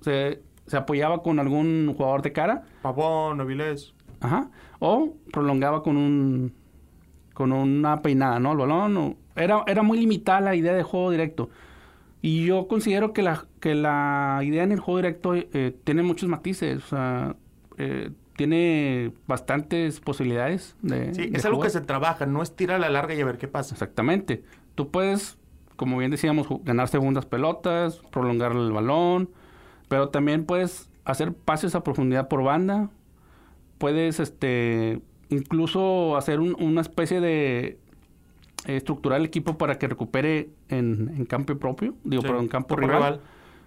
[0.00, 3.94] se, se apoyaba con algún jugador de cara, Pavón, Avilés.
[4.20, 6.52] ajá, o prolongaba con un
[7.34, 8.50] con una peinada, ¿no?
[8.52, 8.96] El balón.
[8.96, 11.50] o- era, era muy limitada la idea de juego directo.
[12.20, 16.28] Y yo considero que la, que la idea en el juego directo eh, tiene muchos
[16.28, 16.84] matices.
[16.84, 17.36] O sea,
[17.76, 21.14] eh, tiene bastantes posibilidades de.
[21.14, 21.70] Sí, de es algo jugar.
[21.70, 23.74] que se trabaja, no es tirar a la larga y a ver qué pasa.
[23.74, 24.42] Exactamente.
[24.74, 25.38] Tú puedes,
[25.76, 29.30] como bien decíamos, ganar segundas pelotas, prolongar el balón,
[29.88, 32.90] pero también puedes hacer pases a profundidad por banda.
[33.78, 37.78] Puedes, este, incluso hacer un- una especie de
[38.76, 42.76] estructurar el equipo para que recupere en, en campo propio, digo, Sí, perdón, en campo
[42.76, 43.20] campo rival, rival.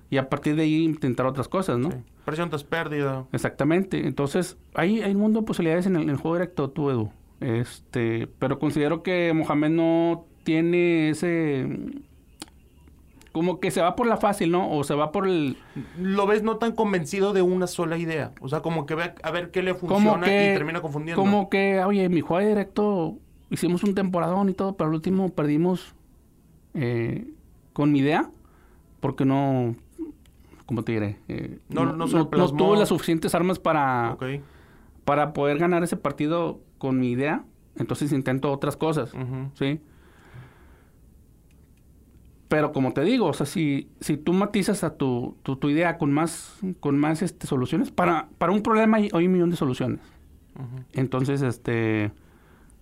[0.09, 1.91] y a partir de ahí intentar otras cosas, ¿no?
[1.91, 1.97] Sí.
[2.25, 3.25] Presión tras pérdida.
[3.31, 4.05] Exactamente.
[4.05, 7.09] Entonces, hay, hay un mundo de posibilidades en el, en el juego directo, tú, Edu.
[7.39, 11.67] Este, pero considero que Mohamed no tiene ese...
[13.31, 14.69] Como que se va por la fácil, ¿no?
[14.71, 15.55] O se va por el...
[15.97, 18.33] Lo ves no tan convencido de una sola idea.
[18.41, 20.51] O sea, como que ve a ver qué le funciona que...
[20.51, 21.21] y termina confundiendo.
[21.21, 23.17] Como que, oye, mi juego directo
[23.51, 25.93] hicimos un temporadón y todo, pero al último perdimos
[26.73, 27.27] eh,
[27.73, 28.31] con mi idea.
[28.99, 29.75] Porque no...
[30.65, 31.17] ¿Cómo te diré?
[31.27, 34.11] Eh, No- no tuve las suficientes armas para...
[35.05, 37.43] Para poder ganar ese partido con mi idea,
[37.75, 39.11] entonces intento otras cosas.
[39.55, 39.79] ¿sí?
[42.47, 45.97] Pero como te digo, o sea, si, si tú matizas a tu, tu, tu idea
[45.97, 49.55] con más, con más este, soluciones, para, para un problema hay, hay un millón de
[49.55, 50.01] soluciones.
[50.91, 52.11] Entonces, este,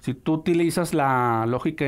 [0.02, 1.86] si tú utilizas la lógica,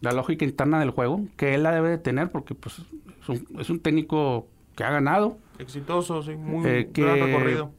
[0.00, 2.78] la lógica interna del juego, que él la debe de tener, porque pues
[3.22, 6.34] es un, es un técnico que ha ganado, Exitoso, sí.
[6.34, 7.70] Muy Eh, que- gran recorrido.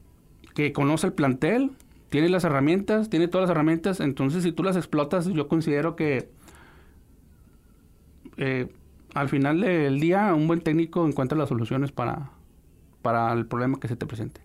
[0.54, 1.72] que conoce el plantel,
[2.10, 6.30] tiene las herramientas, tiene todas las herramientas, entonces si tú las explotas, yo considero que
[8.38, 8.68] eh,
[9.14, 12.32] al final del día un buen técnico encuentra las soluciones para,
[13.02, 14.42] para el problema que se te presente.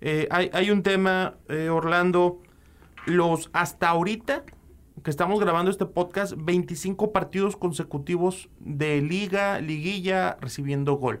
[0.00, 2.40] Eh, hay, hay un tema, eh, Orlando.
[3.06, 4.44] Los hasta ahorita
[5.02, 11.20] que estamos grabando este podcast, 25 partidos consecutivos de liga, liguilla, recibiendo gol.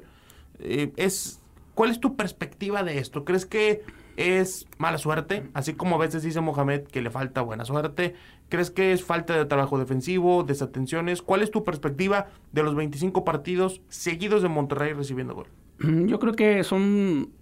[0.58, 1.42] Eh, es,
[1.74, 3.24] ¿Cuál es tu perspectiva de esto?
[3.24, 3.82] ¿Crees que
[4.16, 5.50] es mala suerte?
[5.52, 8.14] Así como a veces dice Mohamed que le falta buena suerte.
[8.48, 11.20] ¿Crees que es falta de trabajo defensivo, desatenciones?
[11.20, 15.46] ¿Cuál es tu perspectiva de los 25 partidos seguidos de Monterrey recibiendo gol?
[15.78, 17.32] Yo creo que son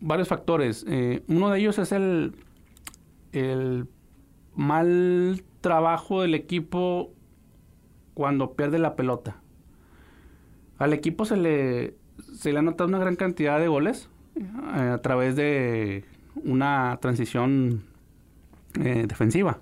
[0.00, 0.84] varios factores.
[0.88, 2.34] Eh, uno de ellos es el,
[3.32, 3.88] el
[4.54, 7.12] mal trabajo del equipo
[8.14, 9.36] cuando pierde la pelota.
[10.78, 11.94] Al equipo se le,
[12.32, 16.04] se le ha notado una gran cantidad de goles eh, a través de
[16.44, 17.84] una transición
[18.80, 19.60] eh, defensiva.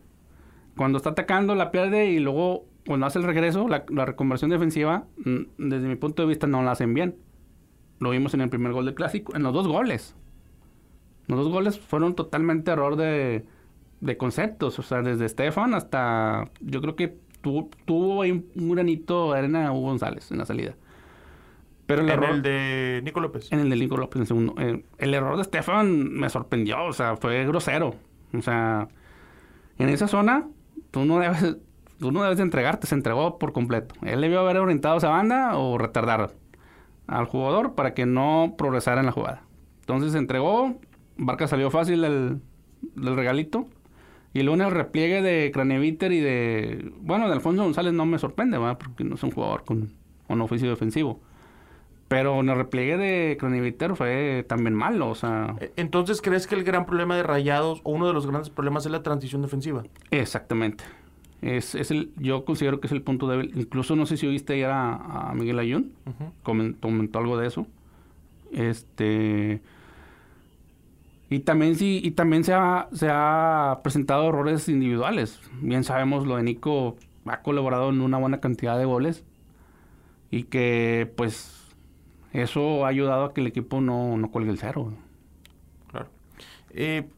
[0.77, 5.07] Cuando está atacando la pierde y luego cuando hace el regreso, la, la reconversión defensiva,
[5.25, 7.17] mm, desde mi punto de vista no la hacen bien.
[7.99, 10.15] Lo vimos en el primer gol del clásico, en los dos goles.
[11.27, 13.47] Los dos goles fueron totalmente error de,
[14.05, 14.79] de conceptos.
[14.79, 16.51] O sea, desde Estefan hasta.
[16.61, 20.75] Yo creo que tuvo ahí un granito de arena Hugo González en la salida.
[21.87, 23.53] Pero el en error, el de Nico López.
[23.53, 24.55] En el de Nico López en segundo.
[24.59, 26.85] Eh, el error de Estefan me sorprendió.
[26.85, 27.95] O sea, fue grosero.
[28.33, 28.89] O sea,
[29.79, 30.49] en esa zona,
[30.91, 31.57] tú no debes.
[31.99, 33.95] Tú no debes de entregarte, se entregó por completo.
[34.03, 36.33] Él debió haber orientado a esa banda o retardar
[37.07, 39.43] al jugador para que no progresara en la jugada.
[39.81, 40.75] Entonces se entregó,
[41.17, 42.41] Barca salió fácil del,
[42.97, 43.69] del regalito.
[44.35, 46.93] Y luego en el repliegue de Craneviter y de...
[47.01, 48.79] Bueno, de Alfonso González no me sorprende, ¿verdad?
[48.79, 49.93] Porque no es un jugador con
[50.29, 51.21] un oficio defensivo.
[52.09, 55.55] Pero en el repliegue de Craneviter fue también malo, o sea...
[55.61, 58.85] E, entonces, ¿crees que el gran problema de Rayados, o uno de los grandes problemas,
[58.85, 59.85] es la transición defensiva?
[60.11, 60.83] Exactamente.
[61.41, 63.53] Es, es el, yo considero que es el punto débil.
[63.55, 65.93] Incluso no sé si oíste ayer a, a Miguel Ayun,
[66.43, 67.67] comentó algo de eso.
[68.53, 69.61] Este
[71.35, 75.41] y también sí, y también se ha, se ha presentado errores individuales.
[75.61, 76.95] Bien sabemos lo de Nico
[77.27, 79.25] ha colaborado en una buena cantidad de goles.
[80.31, 81.75] Y que pues
[82.33, 84.93] eso ha ayudado a que el equipo no, no cuelgue el cero.
[85.91, 86.07] Claro.
[86.71, 87.09] Eh,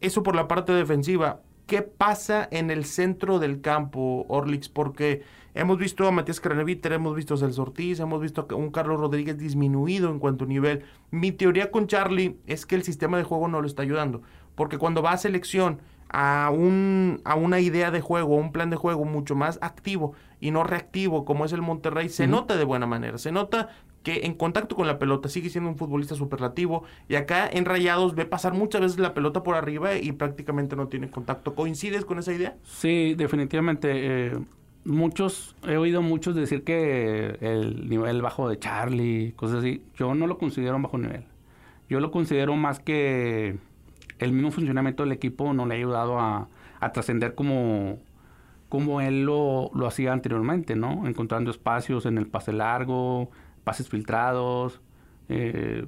[0.00, 1.42] eso por la parte defensiva.
[1.66, 4.70] ¿Qué pasa en el centro del campo, Orlix?
[4.70, 5.22] Porque
[5.54, 9.00] hemos visto a Matías Craneviter, hemos visto a Celso Ortiz, hemos visto a un Carlos
[9.00, 10.84] Rodríguez disminuido en cuanto a nivel.
[11.10, 14.22] Mi teoría con Charlie es que el sistema de juego no lo está ayudando.
[14.54, 18.76] Porque cuando va a selección a, un, a una idea de juego, un plan de
[18.76, 22.86] juego mucho más activo y no reactivo como es el Monterrey, se nota de buena
[22.86, 23.18] manera.
[23.18, 23.68] Se nota
[24.02, 28.14] que en contacto con la pelota sigue siendo un futbolista superlativo y acá en Rayados
[28.14, 31.54] ve pasar muchas veces la pelota por arriba y prácticamente no tiene contacto.
[31.54, 32.56] ¿Coincides con esa idea?
[32.64, 33.90] Sí, definitivamente.
[33.92, 34.38] Eh,
[34.84, 40.26] muchos, he oído muchos decir que el nivel bajo de Charlie, cosas así, yo no
[40.26, 41.24] lo considero un bajo nivel.
[41.88, 43.58] Yo lo considero más que
[44.18, 46.48] el mismo funcionamiento del equipo no le ha ayudado a,
[46.92, 47.98] trascender como,
[48.68, 51.06] como él lo, lo hacía anteriormente, ¿no?
[51.06, 53.30] Encontrando espacios en el pase largo,
[53.64, 54.80] pases filtrados,
[55.28, 55.86] eh,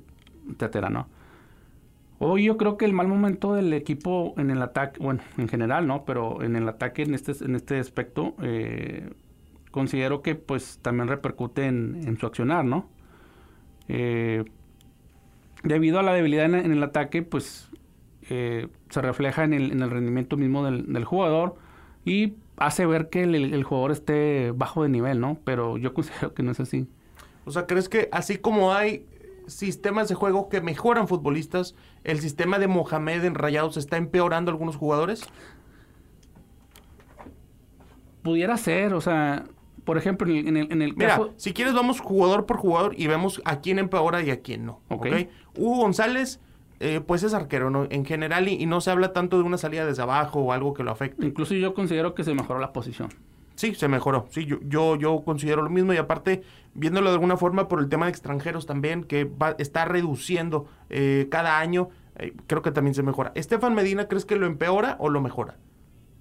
[0.50, 1.06] etcétera, ¿no?
[2.24, 5.88] Hoy yo creo que el mal momento del equipo en el ataque, bueno, en general,
[5.88, 6.04] ¿no?
[6.04, 9.10] Pero en el ataque, en este, en este aspecto, eh,
[9.72, 12.88] considero que pues también repercute en, su accionar, ¿no?
[13.88, 14.44] Eh,
[15.64, 17.68] debido a la debilidad en, el ataque, pues
[18.28, 21.56] se refleja en el, rendimiento mismo del, jugador
[22.04, 25.40] y hace ver que el, jugador esté bajo de nivel, ¿no?
[25.42, 26.86] Pero yo considero que no es así.
[27.46, 29.06] O sea, ¿crees que así como hay
[29.46, 34.76] sistemas de juego que mejoran futbolistas, el sistema de Mohamed en Rayados está empeorando algunos
[34.76, 35.24] jugadores?
[38.22, 39.44] Pudiera ser, o sea,
[39.84, 43.42] por ejemplo, en el, en el Mira, si quieres vamos jugador por jugador y vemos
[43.44, 44.80] a quién empeora y a quién no.
[44.88, 45.06] ¿ok?
[45.56, 46.40] Hugo González,
[46.80, 47.86] eh, pues es arquero, ¿no?
[47.90, 50.74] En general, y, y, no se habla tanto de una salida desde abajo o algo
[50.74, 51.26] que lo afecte.
[51.26, 53.08] Incluso yo considero que se mejoró la posición.
[53.62, 54.26] Sí, se mejoró.
[54.30, 56.42] Sí, yo, yo, yo considero lo mismo y aparte,
[56.74, 61.28] viéndolo de alguna forma por el tema de extranjeros también, que va, está reduciendo eh,
[61.30, 63.30] cada año, eh, creo que también se mejora.
[63.36, 65.58] ¿Estefan Medina crees que lo empeora o lo mejora?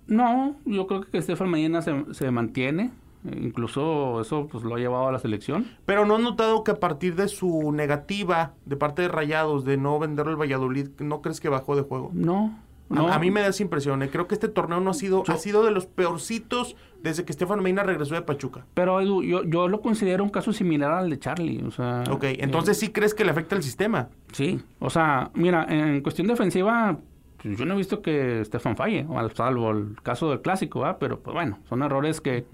[0.06, 2.92] No, yo creo que Estefan Medina se, se mantiene.
[3.24, 5.66] Incluso eso pues lo ha llevado a la selección.
[5.88, 9.78] Pero no has notado que a partir de su negativa de parte de Rayados de
[9.78, 12.12] no venderlo el Valladolid, ¿no crees que bajó de juego?
[12.14, 12.56] No,
[12.96, 14.02] a, mí me da esa impresión.
[14.04, 14.10] ¿eh?
[14.10, 17.62] Creo que este torneo no ha sido, ha sido de los peorcitos desde que Estefan
[17.62, 18.66] Medina regresó de Pachuca.
[18.74, 21.64] Pero Edu, yo, yo lo considero un caso similar al de Charlie.
[21.64, 24.10] O sea, ok, entonces sí crees que le afecta el sistema.
[24.32, 26.98] Sí, o sea, mira, en cuestión defensiva,
[27.42, 30.98] pues, yo no he visto que Estefan falle, salvo el caso del clásico, ¿verdad?
[31.00, 32.46] pero pues bueno, son errores que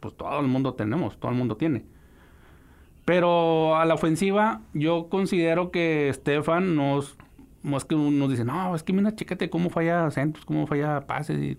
[0.00, 1.84] pues todo el mundo tenemos, todo el mundo tiene.
[3.04, 7.16] Pero a la ofensiva, yo considero que Estefan nos
[7.64, 11.56] es que nos dice, no, es que mira, chécate cómo falla centros, cómo falla pases.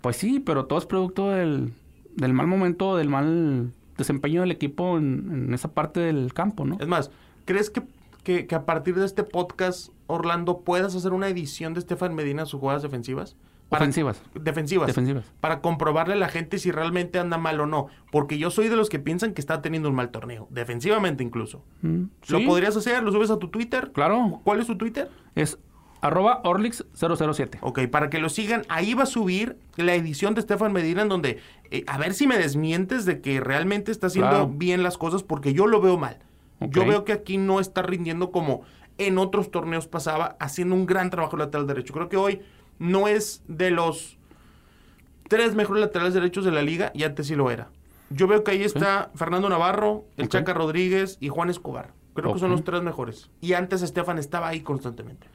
[0.00, 1.72] pues sí, pero todo es producto del,
[2.16, 6.76] del mal momento, del mal desempeño del equipo en, esa parte del campo, ¿no?
[6.80, 7.10] Es más,
[7.44, 7.82] ¿crees que,
[8.22, 12.42] que, que, a partir de este podcast, Orlando, puedas hacer una edición de Estefan Medina
[12.42, 13.36] en sus jugadas defensivas?
[13.78, 14.22] Defensivas.
[14.34, 14.86] Defensivas.
[14.86, 15.24] Defensivas.
[15.40, 17.86] Para comprobarle a la gente si realmente anda mal o no.
[18.10, 20.46] Porque yo soy de los que piensan que está teniendo un mal torneo.
[20.50, 21.64] Defensivamente incluso.
[21.82, 23.02] Mm, ¿Lo podrías hacer?
[23.02, 23.90] ¿Lo subes a tu Twitter?
[23.92, 24.40] Claro.
[24.44, 25.10] ¿Cuál es tu Twitter?
[25.34, 25.58] Es
[26.00, 27.58] Arroba Orlix007.
[27.62, 31.08] Ok, para que lo sigan, ahí va a subir la edición de Stefan Medina en
[31.08, 31.38] donde,
[31.70, 34.48] eh, a ver si me desmientes de que realmente está haciendo Claro.
[34.48, 36.18] bien las cosas porque yo lo veo mal.
[36.60, 38.62] Yo veo que aquí no está rindiendo como
[38.96, 41.92] en otros torneos pasaba, haciendo un gran trabajo lateral derecho.
[41.92, 42.40] Creo que hoy
[42.78, 44.18] no es de los
[45.28, 47.68] tres mejores laterales derechos de la liga y antes sí lo era.
[48.10, 50.28] Yo veo que ahí está Fernando Navarro, el.
[50.28, 51.92] Chaca Rodríguez y Juan Escobar.
[52.14, 53.30] Creo que son los tres mejores.
[53.40, 55.26] Y antes Estefan estaba ahí constantemente.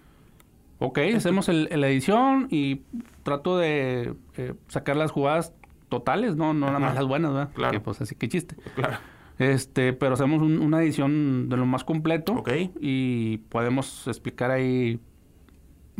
[0.82, 2.84] Ok, hacemos el- la edición y
[3.24, 5.54] trato de eh, sacar las jugadas
[5.90, 7.50] totales, no, no nada más las buenas, ¿verdad?
[7.54, 7.72] Claro.
[7.74, 8.56] Que, pues así que chiste.
[8.76, 8.98] Claro.
[9.40, 12.50] Este, pero hacemos un- una edición de lo más completo Ok.
[12.80, 15.00] y podemos explicar ahí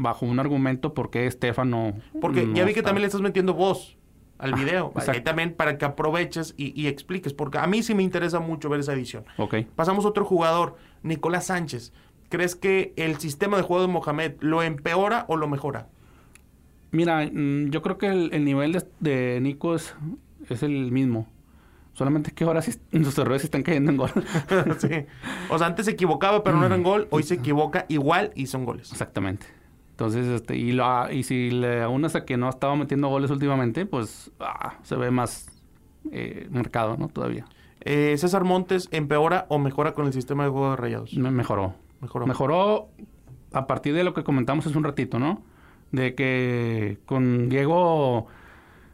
[0.02, 1.94] bajo un argumento por qué Estefano.
[2.22, 2.90] Porque no ya vi que está.
[2.90, 3.98] también le estás metiendo voz
[4.38, 4.88] al video.
[4.88, 5.12] exacto.
[5.12, 7.34] Ahí también para que aproveches y, y expliques.
[7.34, 9.26] Porque a mí sí me interesa mucho ver esa edición.
[9.38, 9.56] Ok.
[9.76, 11.94] Pasamos a otro jugador, Nicolás Sánchez.
[12.30, 15.88] ¿Crees que el sistema de juego de Mohamed lo empeora o lo mejora?
[16.92, 19.96] Mira, mm, yo creo que el, el nivel de, de Nico es,
[20.50, 21.28] es el mismo.
[21.94, 22.72] Solamente que ahora sí
[23.04, 24.12] sus errores están cayendo en gol.
[24.78, 25.06] sí.
[25.50, 27.08] O sea, antes se equivocaba, pero no eran gol.
[27.10, 28.92] Hoy se equivoca igual y son goles.
[28.92, 29.48] Exactamente.
[30.00, 33.86] Entonces, este, y, lo, y si le aunas a que no estaba metiendo goles últimamente,
[33.86, 35.62] pues ah, se ve más
[36.10, 37.10] eh, marcado, ¿no?
[37.10, 37.46] Todavía.
[37.82, 41.14] Eh, César Montes, ¿empeora o mejora con el sistema de juego de rayados?
[41.16, 41.74] Me mejoró.
[42.00, 42.28] Mejoró.
[42.28, 42.88] Mejoró
[43.52, 45.44] a partir de lo que comentamos hace un ratito, ¿no?
[45.92, 48.28] De que con Diego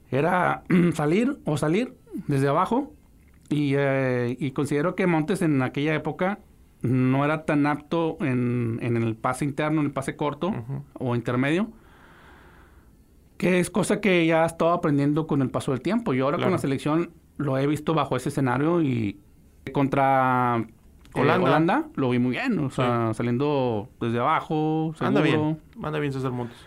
[0.10, 0.64] era
[0.96, 1.94] salir o salir
[2.26, 2.94] desde abajo.
[3.50, 6.40] Y, eh, y considero que Montes en aquella época
[6.86, 10.54] no era tan apto en, en el pase interno, en el pase corto
[10.94, 11.70] o intermedio.
[13.38, 16.14] Que es cosa que ya estaba aprendiendo con el paso del tiempo.
[16.14, 16.48] Yo ahora Claro.
[16.50, 19.20] con la selección lo he visto bajo ese escenario y
[19.74, 21.48] contra eh, Holanda.
[21.50, 21.86] Holanda.
[21.96, 22.58] lo vi muy bien.
[22.60, 25.08] O sea, saliendo desde abajo, seguro.
[25.08, 25.60] Anda bien.
[25.84, 26.58] Anda bien César Montes.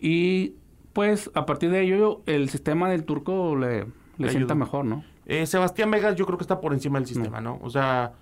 [0.00, 0.54] Y
[0.92, 3.86] pues a partir de ello el sistema del turco le,
[4.18, 5.04] le sienta mejor, ¿no?
[5.24, 7.58] Eh, Sebastián Vegas yo creo que está por encima del sistema, ¿no?
[7.62, 8.12] O sea,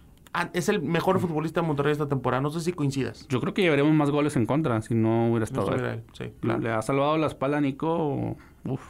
[0.52, 2.40] es el mejor futbolista de Monterrey esta temporada.
[2.40, 3.26] No sé si coincidas.
[3.28, 5.98] Yo creo que llevaríamos más goles en contra si no hubiera No estado estuviera él.
[6.00, 6.60] él, sí, Le- claro.
[6.60, 8.36] Le ha salvado la espalda a Nico.
[8.64, 8.80] Uf,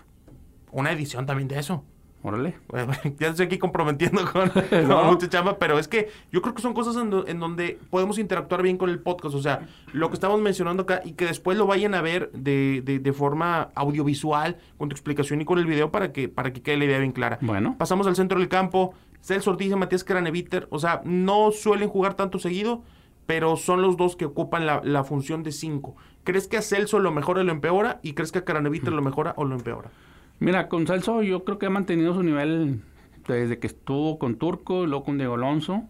[0.72, 1.82] Una edición también de eso.
[2.22, 2.57] órale.
[2.68, 4.51] Bueno, ya estoy aquí comprometiendo con,
[4.86, 5.05] No.
[5.05, 8.18] mucha chamba, pero es que yo creo que son cosas en, do- en donde podemos
[8.18, 9.34] interactuar bien con el podcast.
[9.34, 12.82] O sea, lo que estamos mencionando acá y que después lo vayan a ver de,
[12.84, 16.61] de- de forma audiovisual, con tu explicación y con el video para que, para que
[16.62, 17.38] quede la idea bien clara.
[17.41, 18.93] Bueno, Pasamos al centro del campo.
[19.23, 20.66] Celso Ortiz y Matías Craneviter.
[20.71, 22.83] O sea, no suelen jugar tanto seguido,
[23.27, 25.97] pero son los dos que ocupan la, la función de cinco.
[26.25, 28.01] ¿Crees que a Celso lo mejora o lo empeora?
[28.03, 29.91] ¿Y crees que a Craneviter lo mejora o lo empeora?
[30.39, 32.81] mira, con Celso yo creo que ha mantenido su nivel
[33.29, 35.85] desde que estuvo con Turco luego con Diego Alonso.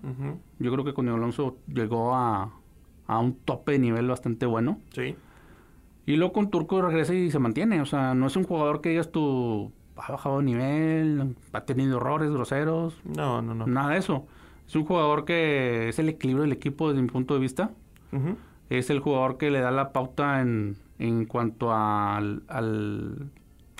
[0.58, 2.52] Yo creo que con Diego Alonso llegó a,
[3.06, 4.80] a un tope de nivel bastante bueno.
[4.92, 5.14] Sí.
[6.06, 7.80] Y luego con Turco regresa y se mantiene.
[7.80, 9.72] O sea, no es un jugador que digas tú
[10.08, 13.66] ha bajado de nivel, ha tenido errores groseros, No, no, no.
[13.66, 14.26] nada de eso.
[14.66, 17.70] Es un jugador que es el equilibrio del equipo desde mi punto de vista.
[18.68, 23.30] Es el jugador que le da la pauta en, en cuanto al, al,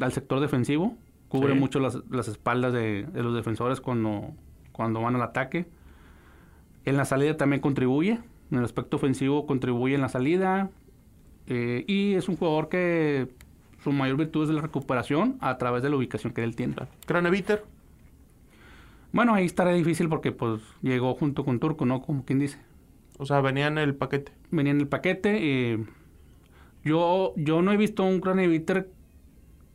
[0.01, 0.97] al sector defensivo.
[1.29, 1.59] Cubre Sí.
[1.61, 4.33] mucho las, las espaldas de, de los defensores cuando,
[4.73, 5.67] cuando van al ataque.
[6.85, 8.19] En la salida también contribuye.
[8.51, 10.71] En el aspecto ofensivo contribuye en la salida.
[11.47, 13.29] Eh, y es un jugador que
[13.83, 16.75] su mayor virtud es la recuperación a través de la ubicación que él tiene.
[17.07, 17.65] Craneviter.
[19.13, 22.01] Bueno, ahí estará difícil porque pues llegó junto con Turco, ¿no?
[22.03, 22.59] Como quien dice.
[23.19, 24.33] O sea, venía en el paquete.
[24.51, 25.39] venía en el paquete.
[25.73, 25.85] eh,
[26.85, 28.91] yo, yo no he visto un Craneviter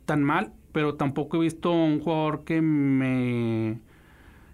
[0.06, 3.80] tan mal, pero tampoco he visto un jugador que me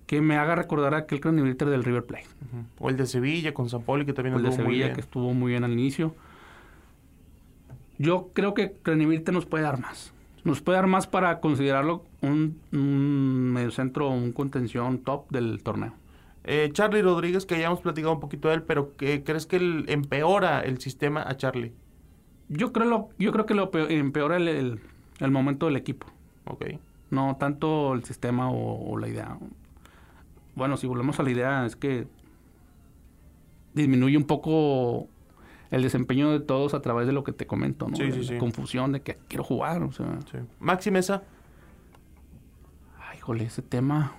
[0.08, 2.28] que me haga recordar a aquel Craneviter del River Plate.
[2.80, 4.96] O el de Sevilla con San Poli, que también El de anduvo muy Sevilla, bien.
[4.96, 6.14] que estuvo muy bien al inicio.
[8.02, 10.14] Yo creo que Craneviter nos puede dar más.
[10.44, 15.94] Nos puede dar más para considerarlo un, un mediocentro, un contención top del torneo.
[16.44, 19.58] Eh, Charlie Rodríguez, que ya hemos platicado un poquito de él, pero que ¿crees que
[19.58, 21.74] él empeora el sistema a Charlie?
[22.50, 24.80] Yo creo, lo, yo creo que lo peor- empeora el, el-
[25.20, 26.08] el momento del equipo.
[26.46, 26.66] Ok.
[27.12, 29.38] No tanto el sistema o, o la idea.
[30.56, 32.08] Bueno, si volvemos a la idea, es que
[33.76, 35.08] disminuye un poco
[35.72, 37.96] el desempeño de todos a través de lo que te comento, ¿no?
[37.96, 38.38] Sí, De sí, la sí.
[38.38, 40.20] confusión de que quiero jugar, o sea...
[40.32, 40.38] Sí.
[40.60, 41.24] Maxi Mesa.
[43.10, 44.14] Ay, jole, ese tema...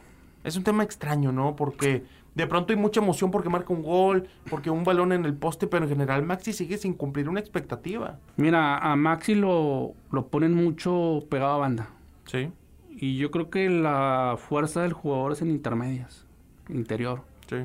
[0.45, 1.55] Es un tema extraño, ¿no?
[1.55, 5.35] Porque de pronto hay mucha emoción porque marca un gol, porque un balón en el
[5.35, 8.19] poste, pero en general Maxi sigue sin cumplir una expectativa.
[8.37, 11.91] Mira, a Maxi lo, lo ponen mucho pegado a banda.
[12.25, 12.51] Sí.
[12.91, 16.27] Y yo creo que la fuerza del jugador es en intermedias,
[16.69, 17.23] interior.
[17.49, 17.59] Sí.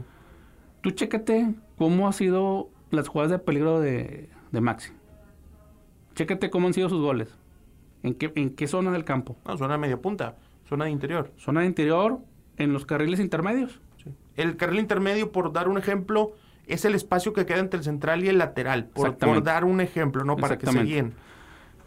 [0.82, 4.92] Tú chécate cómo ha sido las jugadas de peligro de, de Maxi.
[6.16, 7.36] Chécate cómo han sido sus goles.
[8.04, 9.38] ¿En qué, en qué zona del campo?
[9.46, 10.36] No, zona de media punta,
[10.68, 11.32] zona de interior.
[11.38, 12.20] Zona de interior,
[12.58, 13.82] en los carriles intermedios.
[14.04, 14.12] Sí.
[14.36, 16.34] El carril intermedio, por dar un ejemplo,
[16.66, 18.86] es el espacio que queda entre el central y el lateral.
[18.86, 20.38] Por, dar un ejemplo, ¿no?
[20.38, 21.14] Para que se guíen.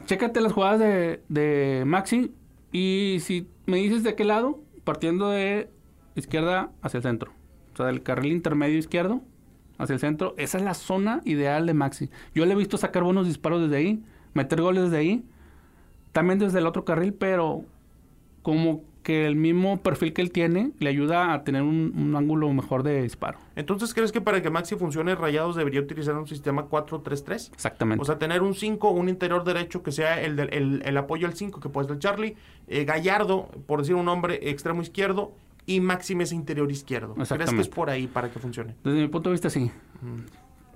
[0.06, 2.32] Chécate las jugadas de, de Maxi
[2.72, 5.70] y si me dices de qué lado, partiendo de
[6.14, 7.32] izquierda hacia el centro.
[7.74, 9.22] O sea, del carril intermedio izquierdo
[9.82, 10.34] hacia el centro.
[10.36, 12.10] Esa es la zona ideal de Maxi.
[12.34, 14.02] Yo le he visto sacar buenos disparos desde ahí,
[14.34, 15.24] meter goles desde ahí.
[16.12, 17.64] También desde el otro carril, pero
[18.42, 22.52] como que el mismo perfil que él tiene le ayuda a tener un, un ángulo
[22.52, 23.38] mejor de disparo.
[23.56, 27.50] Entonces, ¿crees que para que Maxi funcione, Rayados debería utilizar un sistema 4-3-3?
[27.54, 28.02] Exactamente.
[28.02, 31.26] O sea, tener un 5, un interior derecho que sea el, del- el, el apoyo
[31.26, 32.36] al 5, que puede ser Charlie,
[32.68, 35.32] eh, Gallardo, por decir un nombre, extremo izquierdo,
[35.66, 37.14] y Maxi Mesa interior izquierdo.
[37.14, 38.74] ¿Crees que es por ahí para que funcione?
[38.84, 39.70] desde mi punto de vista, sí.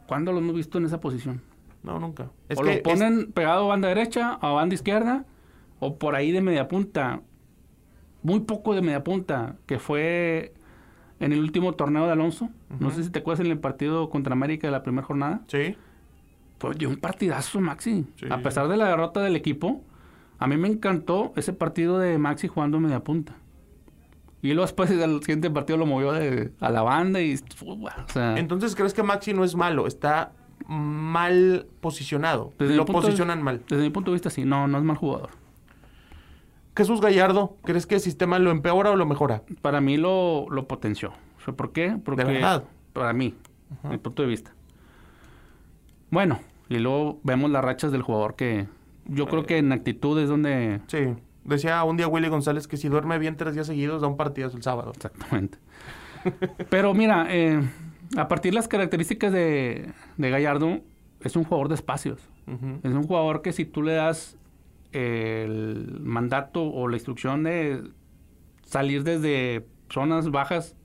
[0.07, 1.41] ¿Cuándo lo hemos visto en esa posición?
[1.83, 2.31] No, nunca.
[2.49, 5.25] Es o que lo es- ponen pegado a banda derecha o a banda izquierda,
[5.81, 7.21] o por ahí de media punta.
[8.23, 10.55] Muy poco de media punta, que fue
[11.21, 12.49] en el último torneo de Alonso.
[12.81, 15.43] No sé si te acuerdas en el partido contra América de la primera jornada.
[15.49, 15.77] Sí.
[16.59, 18.07] Pues dio un partidazo Maxi.
[18.17, 18.27] Sí.
[18.31, 19.83] A pesar de la derrota del equipo,
[20.39, 23.37] a mí me encantó ese partido de Maxi jugando media punta.
[24.45, 27.35] Y luego después del siguiente partido lo movió de- a la banda y...
[27.35, 29.87] o sea, Entonces, ¿crees que Maxi no es malo?
[29.87, 30.33] Está
[30.69, 32.53] mal posicionado.
[32.59, 33.63] Lo de- posicionan mal.
[33.69, 34.45] Desde mi punto de vista, sí.
[34.45, 35.31] No, no es mal jugador.
[36.77, 39.45] Jesús Gallardo, ¿crees que el sistema lo empeora o lo mejora?
[39.63, 41.11] Para mí lo, lo potenció.
[41.41, 41.97] O sea, ¿Por qué?
[42.05, 42.65] Porque verdad?
[42.93, 43.35] para mí,
[43.85, 44.53] mi punto de vista.
[46.11, 46.39] Bueno,
[46.69, 48.67] y luego vemos las rachas del jugador que
[49.07, 50.81] yo creo que en actitud es donde...
[50.89, 51.15] Sí.
[51.45, 54.57] Decía un día Willy González que si duerme bien tres días seguidos da un partidazo
[54.57, 54.93] el sábado.
[54.95, 55.59] Exactamente.
[56.71, 57.61] Pero mira, eh,
[58.17, 60.81] a partir de las características de, de Gallardo,
[61.21, 62.29] es un jugador de espacios.
[62.83, 64.37] Es un jugador que si tú le das
[64.93, 67.83] el mandato o la instrucción de
[68.67, 70.77] salir desde zonas bajas,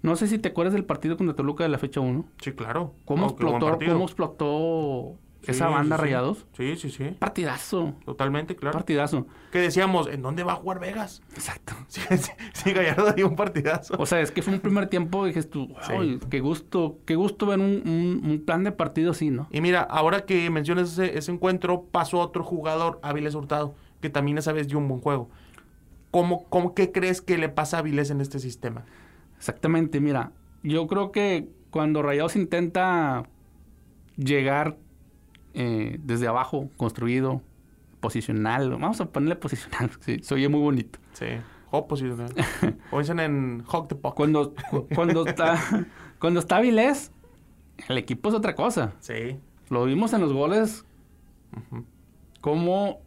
[0.00, 2.24] no sé si te acuerdas del partido contra Toluca de la fecha 1.
[2.40, 2.94] Sí, claro.
[3.04, 3.92] ¿Cómo, explotó, partido.
[3.92, 6.02] ¿Cómo explotó Sí, esa banda sí.
[6.02, 6.46] Rayados?
[6.56, 7.04] Sí, sí, sí.
[7.18, 7.94] Partidazo.
[8.04, 8.74] Totalmente, claro.
[8.78, 9.26] Partidazo.
[9.50, 11.20] que decíamos, ¿en dónde va a jugar Vegas?
[11.34, 11.74] Exacto.
[12.54, 13.94] Sí, Gallardo dio un partidazo.
[13.98, 15.74] O sea, es que fue un primer tiempo dices tú.
[15.88, 19.48] "Ay, qué gusto, qué gusto ver un, un- un plan de partido así, ¿no?
[19.50, 24.38] Y mira, ahora que mencionas ese, ese encuentro, pasó otro jugador, Avilés Hurtado, que también
[24.38, 25.28] esa vez dio un buen juego.
[26.12, 28.84] ¿Cómo, cómo, ¿Qué crees que le pasa a Avilés en este sistema?
[29.38, 30.30] Exactamente, mira,
[30.62, 33.24] yo creo que cuando Rayados intenta
[34.16, 34.76] llegar
[35.54, 37.42] eh, desde abajo, construido,
[38.00, 40.98] posicional, vamos a ponerle posicional, sí, se oye muy bonito.
[41.12, 41.26] Sí.
[41.70, 42.32] Hop posicional.
[42.90, 44.14] o dicen en Hawk the Puck.
[44.14, 45.86] Cuando, cu- cuando está,
[46.18, 47.12] cuando está Vilés,
[47.88, 48.92] el equipo es otra cosa.
[49.00, 49.38] Sí.
[49.70, 50.84] Lo vimos en los goles,
[52.40, 53.00] cómo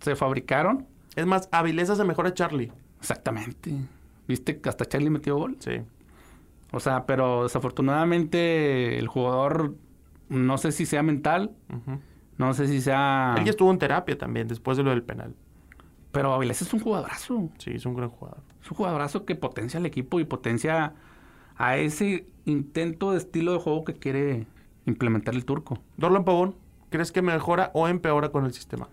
[0.00, 0.86] se fabricaron.
[1.14, 2.72] Es más, Avilés hace mejor a Charlie.
[2.98, 3.72] Exactamente.
[4.26, 5.56] Viste que hasta Charlie metió gol.
[5.60, 5.82] Sí.
[6.72, 9.74] O sea, pero desafortunadamente el jugador,
[10.32, 11.52] no sé si sea mental,
[12.38, 13.34] no sé si sea...
[13.38, 15.34] Él ya estuvo en terapia también después de lo del penal.
[16.10, 17.50] Pero Avilés es un jugadorazo.
[17.58, 18.40] Sí, es un gran jugador.
[18.62, 20.94] Es un jugadorazo que potencia al equipo y potencia
[21.56, 24.46] a ese intento de estilo de juego que quiere
[24.86, 25.78] implementar el turco.
[25.96, 26.54] Dorlan Pavón,
[26.90, 28.88] ¿crees que mejora o empeora con el sistema?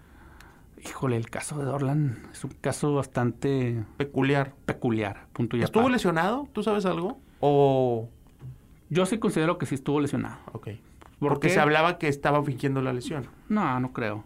[0.86, 4.54] Híjole, el caso de Dorlan es un caso bastante Peculiar.
[4.66, 5.28] peculiar.
[5.34, 5.94] Punto y ¿Estuvo aparte.
[5.98, 6.48] lesionado?
[6.54, 7.20] ¿Tú sabes algo?
[7.42, 8.08] O...
[8.90, 10.38] Yo sí considero que sí estuvo lesionado.
[10.54, 10.70] Ok.
[11.20, 13.28] ¿Por Porque se hablaba que estaba fingiendo la lesión.
[13.50, 14.24] No, no creo.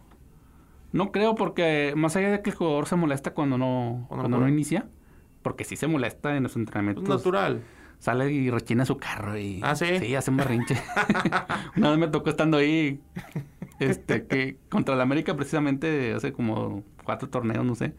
[0.91, 4.21] No creo porque más allá de que el jugador se molesta cuando no, Cuando no
[4.21, 4.51] cuando no juega.
[4.53, 4.85] inicia,
[5.41, 7.07] porque sí se molesta en los Es entrenamientos.
[7.09, 7.61] natural.
[7.97, 9.59] Sale y rechina su carro y...
[9.63, 9.97] ¿Ah, sí?
[9.99, 10.75] Sí, hace un berrinche.
[11.77, 12.99] Una vez me tocó estando ahí,
[13.79, 17.95] este, que contra la América precisamente hace como cuatro torneos, no sé.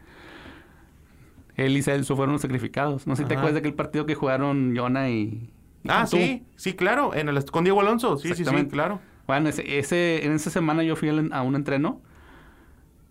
[1.55, 3.07] Él y Celso fueron los sacrificados.
[3.07, 5.49] No sé si te acuerdas de aquel partido que jugaron Yona y...
[5.87, 6.17] Ah, tú.
[6.17, 8.99] sí, sí, claro, en el, con Diego Alonso, sí, sí, sí, claro.
[9.27, 12.01] Bueno, ese, ese- en esa semana yo fui a un entreno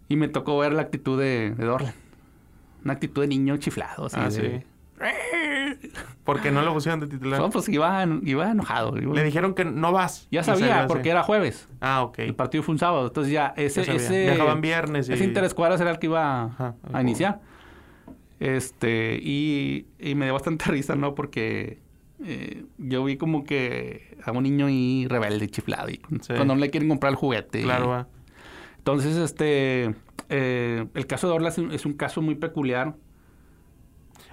[0.09, 1.95] y me tocó ver la actitud de, de Dorlan.
[2.85, 4.65] Una actitud de niño chiflado, así Ah, de-
[6.25, 7.41] Porque no lo pusieron de titular.
[7.41, 8.97] No, pues iba, iba enojado.
[8.99, 10.29] iba- Le dijeron que no vas.
[10.31, 11.69] ya sabía, porque era jueves.
[11.81, 12.21] Ah, ok.
[12.21, 13.07] El partido fue un sábado.
[13.09, 13.85] Entonces ya ese...
[13.85, 17.41] Ya ese Viajaban viernes y- Ese interescuadras era el que iba Ajá, a iniciar.
[18.41, 21.15] Este, y, y me dio bastante risa, ¿no?
[21.15, 21.79] Porque
[22.25, 26.35] eh, yo vi como que a un niño ahí rebelde, chiflado, y Sí.
[26.35, 27.63] cuando no le quieren comprar el juguete.
[27.63, 28.09] Claro, va.
[28.79, 29.95] Entonces, este,
[30.29, 32.97] eh, el caso de Orla es un, caso muy peculiar.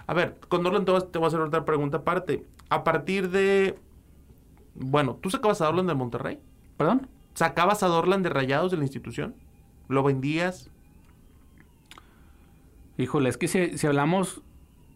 [0.08, 2.46] A ver, con Dorlan te voy a- te voy a hacer otra pregunta aparte.
[2.70, 3.78] A partir de...
[4.76, 6.40] Bueno, ¿tú sacabas a Dorlan del Monterrey?
[6.78, 7.08] ¿Perdón?
[7.34, 9.36] ¿Sacabas a Dorlan de rayados de la institución?
[9.88, 10.70] ¿Lo vendías?
[12.98, 14.42] Híjole, es que si, si hablamos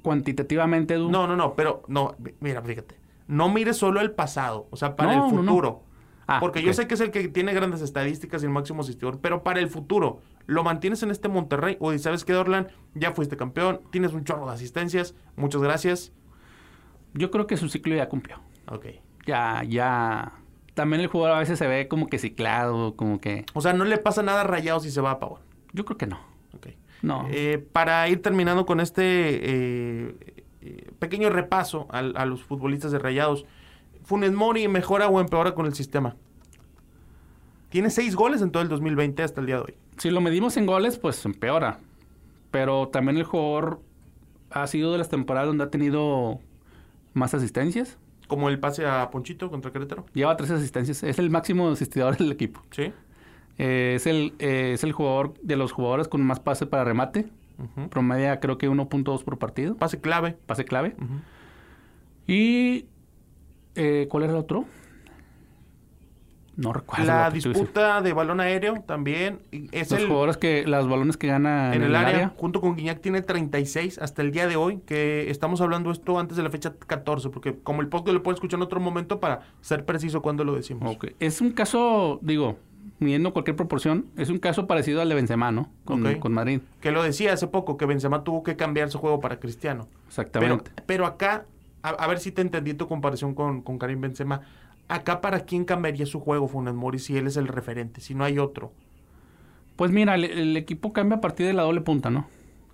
[0.06, 2.96] cuantitativamente, Edu, No, no, no, pero no, mi- mira, fíjate.
[3.28, 5.52] No mires solo el pasado, o sea, para No, el no, no.
[5.52, 5.84] futuro.
[6.28, 9.20] Ah, Porque yo sé que es el que tiene grandes estadísticas y el máximo asistidor,
[9.20, 11.78] pero para el futuro, ¿lo mantienes en este Monterrey?
[11.80, 12.68] O ¿sabes qué, Dorlan?
[12.96, 16.12] Ya fuiste campeón, tienes un chorro de asistencias, muchas gracias.
[17.14, 18.38] yo creo que su ciclo ya cumplió.
[18.68, 18.88] Ok.
[19.26, 20.34] Ya, ya.
[20.74, 23.46] También el jugador a veces se ve como que ciclado, como que.
[23.54, 25.42] O sea, no le pasa nada a Rayados si se va a Pavón.
[25.74, 26.20] Yo creo que no.
[27.06, 27.28] No.
[27.30, 30.16] Eh, para ir terminando con este eh,
[30.62, 33.46] eh, pequeño repaso a, los futbolistas de Rayados,
[34.04, 36.16] Funes Mori mejora o empeora con el sistema.
[37.70, 39.74] Tiene seis goles en todo el 2020 hasta el día de hoy.
[39.98, 41.78] Si lo medimos en goles, pues empeora.
[42.50, 43.82] Pero también el jugador
[44.50, 46.40] ha sido de las temporadas donde ha tenido
[47.14, 48.00] más asistencias.
[48.28, 50.08] Como el pase a Ponchito contra Querétaro.
[50.14, 51.04] Lleva tres asistencias.
[51.04, 52.64] Es el máximo asistidor del equipo.
[52.72, 52.92] Sí.
[53.58, 57.28] Eh, es, el, eh, es el jugador de los jugadores con más pase para remate.
[57.90, 59.76] Promedia creo que 1.2 por partido.
[59.76, 60.38] Pase clave.
[60.46, 60.96] Pase clave.
[62.28, 62.86] Y...
[63.76, 64.66] eh, ¿Cuál era el otro?
[66.58, 67.06] No recuerdo.
[67.06, 69.40] La disputa de balón aéreo también.
[69.72, 70.66] Es Los el, jugadores que...
[70.66, 74.48] Los balones que gana en el área, junto con Guiñac, tiene 36 hasta el día
[74.48, 78.14] de hoy, que estamos hablando esto antes de la fecha 14, porque como el podcast
[78.14, 80.96] lo puede escuchar en otro momento para ser preciso cuando lo decimos.
[80.96, 81.08] Ok.
[81.20, 82.58] Es un caso, digo,
[83.00, 85.70] midiendo cualquier proporción, es un caso parecido al de Benzema, ¿no?
[85.86, 86.20] Con, Ok.
[86.20, 86.62] con Madrid.
[86.82, 89.88] Que lo decía hace poco, que Benzema tuvo que cambiar su juego para Cristiano.
[90.08, 90.72] Exactamente.
[90.86, 91.46] pero acá,
[91.84, 94.42] a, a ver si te entendí tu comparación con, con Karim Benzema.
[94.88, 98.02] Acá, ¿para quién cambiaría su juego Funes Mori si él es el referente?
[98.02, 98.72] Si no hay otro.
[99.76, 102.28] Pues mira, el, el equipo cambia a partir de la doble punta, ¿no?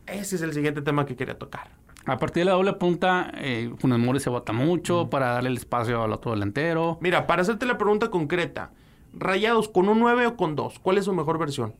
[0.08, 1.70] Ese es el siguiente tema que quería tocar.
[2.06, 5.58] A partir de la doble punta, eh, Funes Mori se bota mucho para darle el
[5.58, 6.98] espacio al otro delantero.
[7.02, 8.72] Mira, para hacerte la pregunta concreta,
[9.14, 10.80] ¿Rayados con un 9 o con 2?
[10.80, 11.74] ¿Cuál es su mejor versión?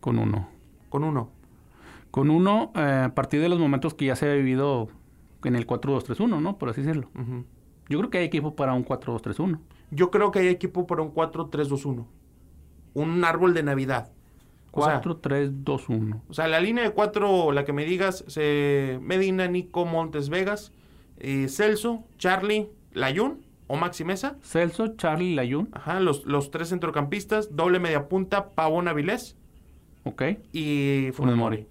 [0.00, 0.48] Con uno.
[0.88, 1.30] Con uno.
[2.10, 4.88] Con uno, eh, a partir de los momentos que ya se ha vivido
[5.44, 6.58] en el 4-2-3-1, ¿no?
[6.58, 7.10] Por así decirlo.
[7.14, 7.44] Ujú.
[7.88, 9.58] Yo creo que hay equipo para un 4-2-3-1.
[9.90, 12.06] Yo creo que hay equipo para un 4-3-2-1.
[12.94, 14.10] Un árbol de Navidad.
[14.72, 16.20] O sea, 4-3-2-1.
[16.28, 20.72] O sea, la línea de cuatro, la que me digas, se- Medina, Nico, Montes, Vegas,
[21.18, 24.36] eh, Celso, Charlie, Layun o Maxi Mesa.
[24.42, 25.68] Celso, Charlie, Layun.
[25.72, 29.36] Ajá, los, los tres centrocampistas, doble media punta, Pavón Avilés
[30.04, 30.22] Ok.
[30.52, 31.66] y Funes Mori.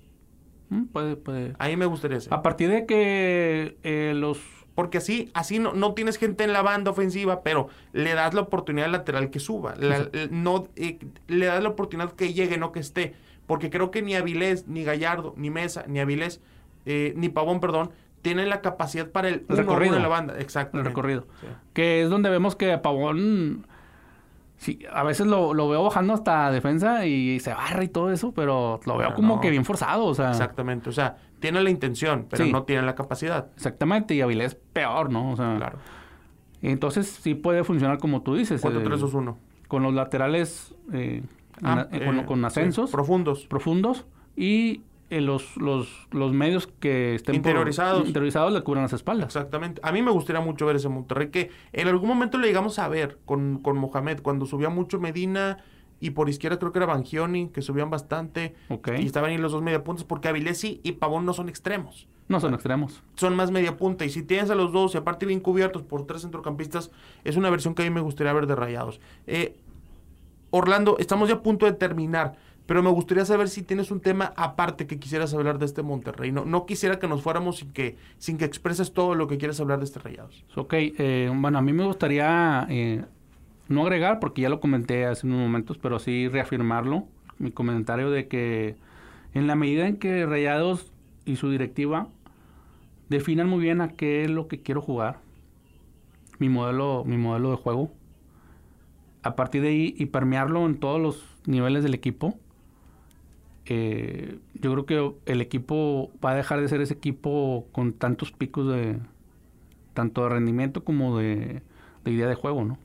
[0.69, 1.53] Mm, Puede, puede.
[1.59, 2.33] Ahí me gustaría ese.
[2.33, 4.39] A partir de que eh, los...
[4.75, 8.41] Porque así, así no, no tienes gente en la banda ofensiva, pero le das la
[8.41, 9.73] oportunidad al lateral que suba.
[9.75, 13.15] La- no, eh, le das la oportunidad que llegue, no que esté.
[13.47, 16.41] Porque creo que ni Avilés, ni Gallardo, ni Mesa, ni Avilés,
[16.85, 17.89] eh, ni Pavón, perdón,
[18.21, 19.95] tienen la capacidad para el, recorrido.
[19.95, 20.39] en la banda.
[20.39, 20.77] Exacto.
[20.79, 21.27] El recorrido.
[21.41, 21.47] Sí.
[21.73, 23.65] Que es donde vemos que Pavón...
[24.57, 28.31] Sí, a veces lo, lo veo bajando hasta defensa y se barra y todo eso,
[28.33, 29.41] pero lo veo Pero como no.
[29.41, 30.31] que bien forzado, o sea...
[30.31, 30.89] Exactamente.
[30.89, 32.51] O sea, tiene la intención, pero Sí.
[32.51, 33.49] no tiene la capacidad.
[33.55, 35.31] Exactamente, y Avilés peor, ¿no?
[35.33, 35.77] O sea, Claro.
[36.63, 38.63] entonces sí puede funcionar como tú dices.
[38.63, 39.37] eh, 4-3-2-1.
[39.67, 41.21] con los laterales eh,
[41.61, 43.45] Ah, en- eh, con, eh, sí, ascensos profundos.
[43.47, 44.05] profundos
[44.35, 48.07] y eh, los, los, los medios que estén por- Interiorizados.
[48.07, 49.27] interiorizados le cubran las espaldas.
[49.27, 49.79] Exactamente.
[49.83, 52.87] A mí me gustaría mucho ver ese Monterrey que en algún momento le llegamos a
[52.89, 55.59] ver con, con Mohamed cuando subía mucho Medina
[55.99, 58.89] y por izquierda creo que era Bangioni, que subían bastante Ok.
[58.99, 62.07] y estaban ahí los dos mediapuntas porque Avilesi y Pavón no son extremos.
[62.27, 63.01] No son extremos.
[63.15, 66.05] Son más media punta y si tienes a los dos y aparte bien cubiertos por
[66.05, 66.91] tres centrocampistas,
[67.23, 68.99] es una versión que a mí me gustaría ver de Rayados.
[69.25, 69.55] Eh,
[70.49, 72.35] Orlando, estamos ya a punto de terminar,
[72.67, 76.33] pero me gustaría saber si tienes un tema aparte que quisieras hablar de este Monterrey.
[76.33, 79.59] No, no quisiera que nos fuéramos sin que, sin que expreses todo lo que quieres
[79.61, 80.43] hablar de este Rayados.
[80.55, 83.05] Ok, eh, bueno, a mí me gustaría eh,
[83.69, 87.05] no agregar, porque ya lo comenté hace unos momentos, pero sí reafirmarlo,
[87.39, 88.75] mi comentario de que
[89.33, 90.91] en la medida en que Rayados
[91.23, 92.09] y su directiva
[93.07, 95.19] definan muy bien a qué es lo que quiero jugar,
[96.37, 97.91] mi modelo, mi modelo de juego,
[99.23, 102.37] a partir de ahí y permearlo en todos los niveles del equipo,
[103.69, 108.31] eh, yo creo que el equipo va a dejar de ser ese equipo con tantos
[108.31, 108.99] picos de
[109.93, 111.61] tanto de rendimiento como de,
[112.03, 112.77] de idea de juego, ¿no?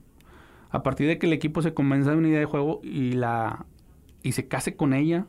[0.71, 3.65] A partir de que el equipo se convenza de una idea de juego y la
[4.23, 5.27] y se case con ella,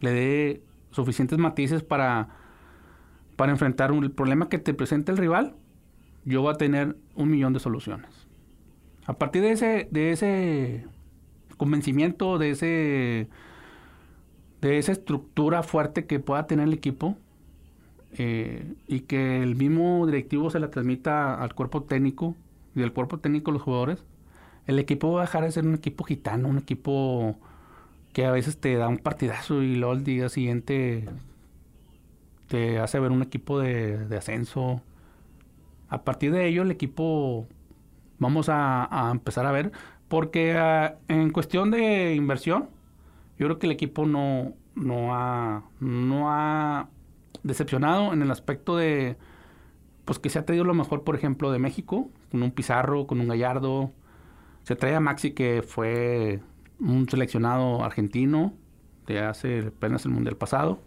[0.00, 2.28] le dé suficientes matices para
[3.36, 5.54] para enfrentar un, el problema que te presenta el rival,
[6.24, 8.26] yo voy a tener un millón de soluciones.
[9.06, 10.86] A partir de ese de ese
[11.56, 13.28] convencimiento, de ese
[14.60, 17.16] de esa estructura fuerte que pueda tener el equipo
[18.12, 22.34] eh, y que el mismo directivo se la transmita al cuerpo técnico
[22.74, 24.04] y del cuerpo técnico a los jugadores,
[24.66, 27.36] el equipo va a dejar de ser un equipo gitano, un equipo
[28.12, 31.08] que a veces te da un partidazo y luego el día siguiente
[32.48, 34.82] te hace ver un equipo de, ascenso.
[35.88, 37.46] A partir de ello, el equipo
[38.18, 39.72] vamos a, a empezar a ver,
[40.08, 42.68] porque ah, en cuestión de inversión,
[43.38, 46.88] yo creo que el equipo no, no, ha, no ha
[47.42, 49.16] decepcionado en el aspecto de
[50.04, 53.20] pues que se ha traído lo mejor, por ejemplo, de México, con un Pizarro, con
[53.20, 53.92] un Gallardo.
[54.62, 56.40] Se trae a Maxi, que fue
[56.80, 58.54] un seleccionado argentino
[59.06, 60.80] de hace apenas el Mundial pasado.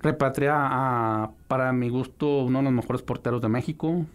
[0.00, 4.06] Repatria a, para mi gusto, uno de los mejores porteros de México.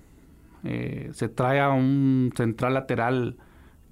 [0.65, 3.37] Eh, se trae a un central lateral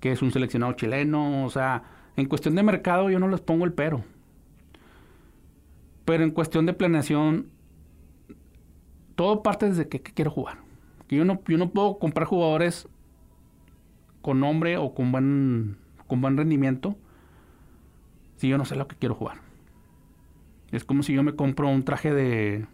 [0.02, 1.46] que es un seleccionado chileno.
[1.46, 1.84] O sea,
[2.20, 4.04] en cuestión de mercado yo no les pongo el pero.
[6.06, 7.48] Pero en cuestión de planeación,
[9.16, 10.58] todo parte desde que, quiero jugar.
[11.10, 12.88] Yo no, yo no puedo comprar jugadores
[14.22, 16.96] con nombre o con buen, con buen rendimiento
[18.38, 19.38] si yo no sé lo que quiero jugar.
[20.72, 22.66] Es como si yo me compro un traje de,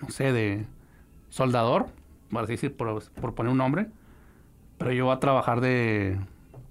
[0.00, 0.66] no sé, de
[1.30, 1.86] soldador,
[2.30, 3.88] por así decir, por, por poner un nombre,
[4.78, 6.18] pero yo voy a trabajar de...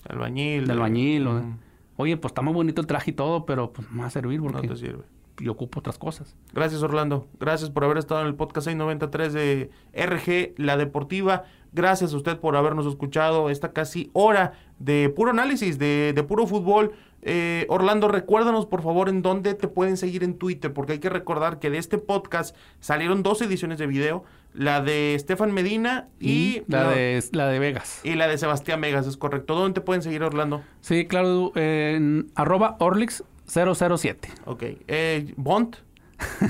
[0.09, 0.65] Albañil.
[0.67, 1.27] De albañil.
[1.27, 1.49] o de- Ujú.
[1.97, 4.11] Oye, pues está muy bonito el traje y todo, pero pues no me va a
[4.11, 5.03] servir No porque te sirve.
[5.39, 6.35] yo ocupo otras cosas.
[6.53, 7.27] Gracias, Orlando.
[7.39, 11.43] Gracias por haber estado en el podcast 693 de RG La Deportiva.
[11.71, 16.47] Gracias a usted por habernos escuchado esta casi hora de puro análisis, de, de puro
[16.47, 16.93] fútbol.
[17.27, 21.09] Eh, Orlando, recuérdanos por favor en dónde te pueden seguir en Twitter, porque hay que
[21.09, 24.23] recordar que de este podcast salieron dos ediciones de video,
[24.53, 28.01] la de Estefan Medina y, la, de, la de Vegas.
[28.03, 29.55] y la de Sebastián Megas, es correcto.
[29.55, 30.61] ¿Dónde te pueden seguir, Orlando?
[30.81, 34.17] Sí, claro, en arroba Orlix007.
[34.45, 34.63] Ok.
[34.87, 35.77] Eh, Bond.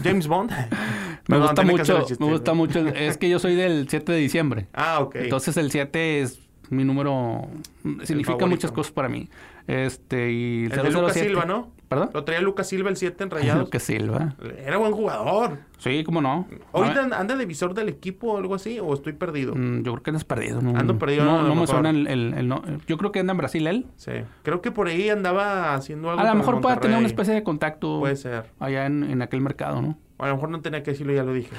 [0.03, 0.51] James Bond.
[1.27, 2.87] Me gusta que hacer el mucho, me gusta mucho.
[2.89, 4.67] Es que yo soy del 7 de diciembre.
[4.73, 5.15] Ah, ok.
[5.15, 7.47] Entonces el 7 es mi número...
[8.03, 9.27] Significa muchas cosas para mí.
[9.67, 11.27] Este, y El de Lucas 007.
[11.27, 11.73] Silva, ¿no?
[11.87, 12.09] ¿Perdón?
[12.13, 13.63] Lo traía Lucas Silva el 7 en Rayados.
[13.65, 14.35] Lucas Silva.
[14.65, 15.59] Era buen jugador.
[15.77, 16.47] Sí, cómo no.
[16.73, 18.79] ¿Ahorita ver, anda de visor del equipo o algo así?
[18.79, 19.53] ¿O estoy perdido?
[19.55, 20.61] mm, yo creo que andas perdido.
[20.63, 23.19] No, Ando perdido, No, lo no me suena el, el- el no- Yo creo que
[23.19, 23.85] anda en Brasil él.
[23.97, 24.11] Sí.
[24.41, 27.43] Creo que por ahí andaba haciendo algo A lo mejor puede tener una especie de
[27.43, 28.45] contacto Puede ser.
[28.59, 29.97] allá en, en aquel mercado, ¿no?
[30.17, 31.51] A lo mejor no tenía que decirlo, ya lo dije.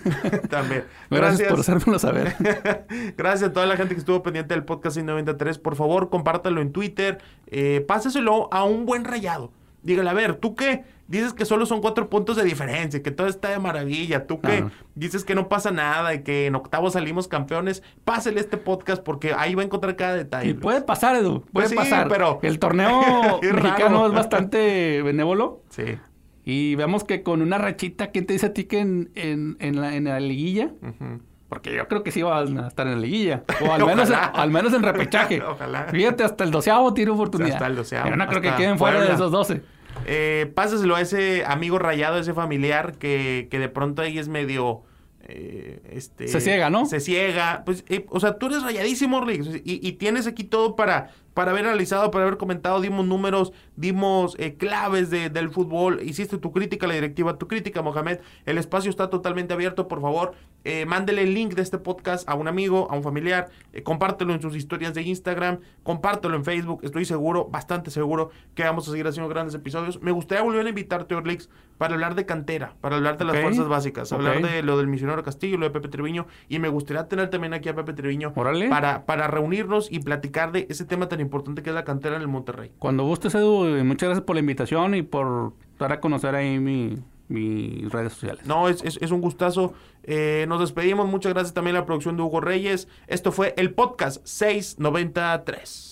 [0.50, 0.84] También.
[1.10, 2.34] Gracias, por hacérmelo saber.
[3.16, 5.58] Gracias a toda la gente que estuvo pendiente del podcast 93.
[5.58, 7.18] Por favor, compártalo en Twitter.
[7.46, 9.50] Eh, páseselo a un buen rayado.
[9.82, 10.84] Dígale, a ver, ¿tú qué?
[11.08, 14.26] Dices que solo son cuatro puntos de diferencia, que todo está de maravilla.
[14.26, 14.64] ¿Tú qué?
[14.94, 17.82] Dices que no pasa nada y que en octavo salimos campeones.
[18.04, 20.50] Pásele este podcast porque ahí va a encontrar cada detalle.
[20.50, 21.40] Y puede pasar, Edu.
[21.40, 22.08] Puede Pues sí, pasar.
[22.08, 25.62] pero- El torneo mexicano es bastante benévolo.
[25.70, 25.98] Sí.
[26.44, 29.80] Y vemos que con una rachita, ¿quién te dice a ti que en, en, en
[29.80, 30.70] la, en la liguilla?
[30.82, 31.20] Ujú.
[31.48, 33.44] Porque yo creo que sí va a estar en la liguilla.
[33.60, 35.40] O al menos, al menos en repechaje.
[35.46, 35.84] Ojalá.
[35.90, 37.52] Fíjate, hasta el doceavo tiene oportunidad.
[37.54, 39.60] Hasta el doceavo, Yo no creo que queden fuera de esos doce.
[40.06, 44.82] Eh, pásaselo a ese amigo rayado, ese familiar que, que de pronto ahí es medio.
[45.28, 46.86] eh, este, Se ciega, ¿no?
[46.86, 47.62] Se ciega.
[47.66, 51.50] Pues, eh, o sea, tú eres rayadísimo, Orlix, y, y tienes aquí todo para, para
[51.52, 52.80] haber analizado, para haber comentado.
[52.80, 56.00] Dimos números, dimos eh, claves de- del fútbol.
[56.02, 58.18] Hiciste tu crítica la directiva, tu crítica, Mohamed.
[58.46, 59.88] El espacio está totalmente abierto.
[59.88, 60.32] Por favor,
[60.64, 63.50] eh, mándele el link de este podcast a un amigo, a un familiar.
[63.72, 65.58] eh, compártelo en sus historias de Instagram.
[65.82, 66.80] Compártelo en Facebook.
[66.82, 70.00] Estoy seguro, bastante seguro, que vamos a seguir haciendo grandes episodios.
[70.02, 73.66] Me gustaría volver a invitarte, Orlix, para hablar de cantera, para hablar de las fuerzas
[73.68, 76.26] básicas, hablar de lo del misionero Castillo, lo de Pepe Treviño.
[76.48, 78.32] Y me gustaría tener también aquí a Pepe Treviño
[78.68, 82.22] para, para reunirnos y platicar de ese tema tan importante que es la cantera en
[82.22, 82.72] el Monterrey.
[82.78, 86.58] Cuando gustes, Edu, y muchas gracias por la invitación y por dar a conocer ahí
[86.58, 86.96] mi,
[87.28, 88.44] mis redes sociales.
[88.46, 89.72] No, es, es- es un gustazo.
[90.04, 91.08] Eh, nos despedimos.
[91.08, 92.88] Muchas gracias también a la producción de Hugo Reyes.
[93.06, 95.88] Esto fue el podcast 693.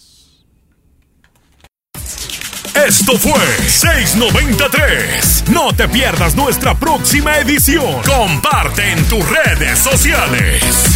[2.87, 5.45] Esto fue 693.
[5.53, 8.01] No te pierdas nuestra próxima edición.
[8.07, 10.90] Comparte en tus redes sociales.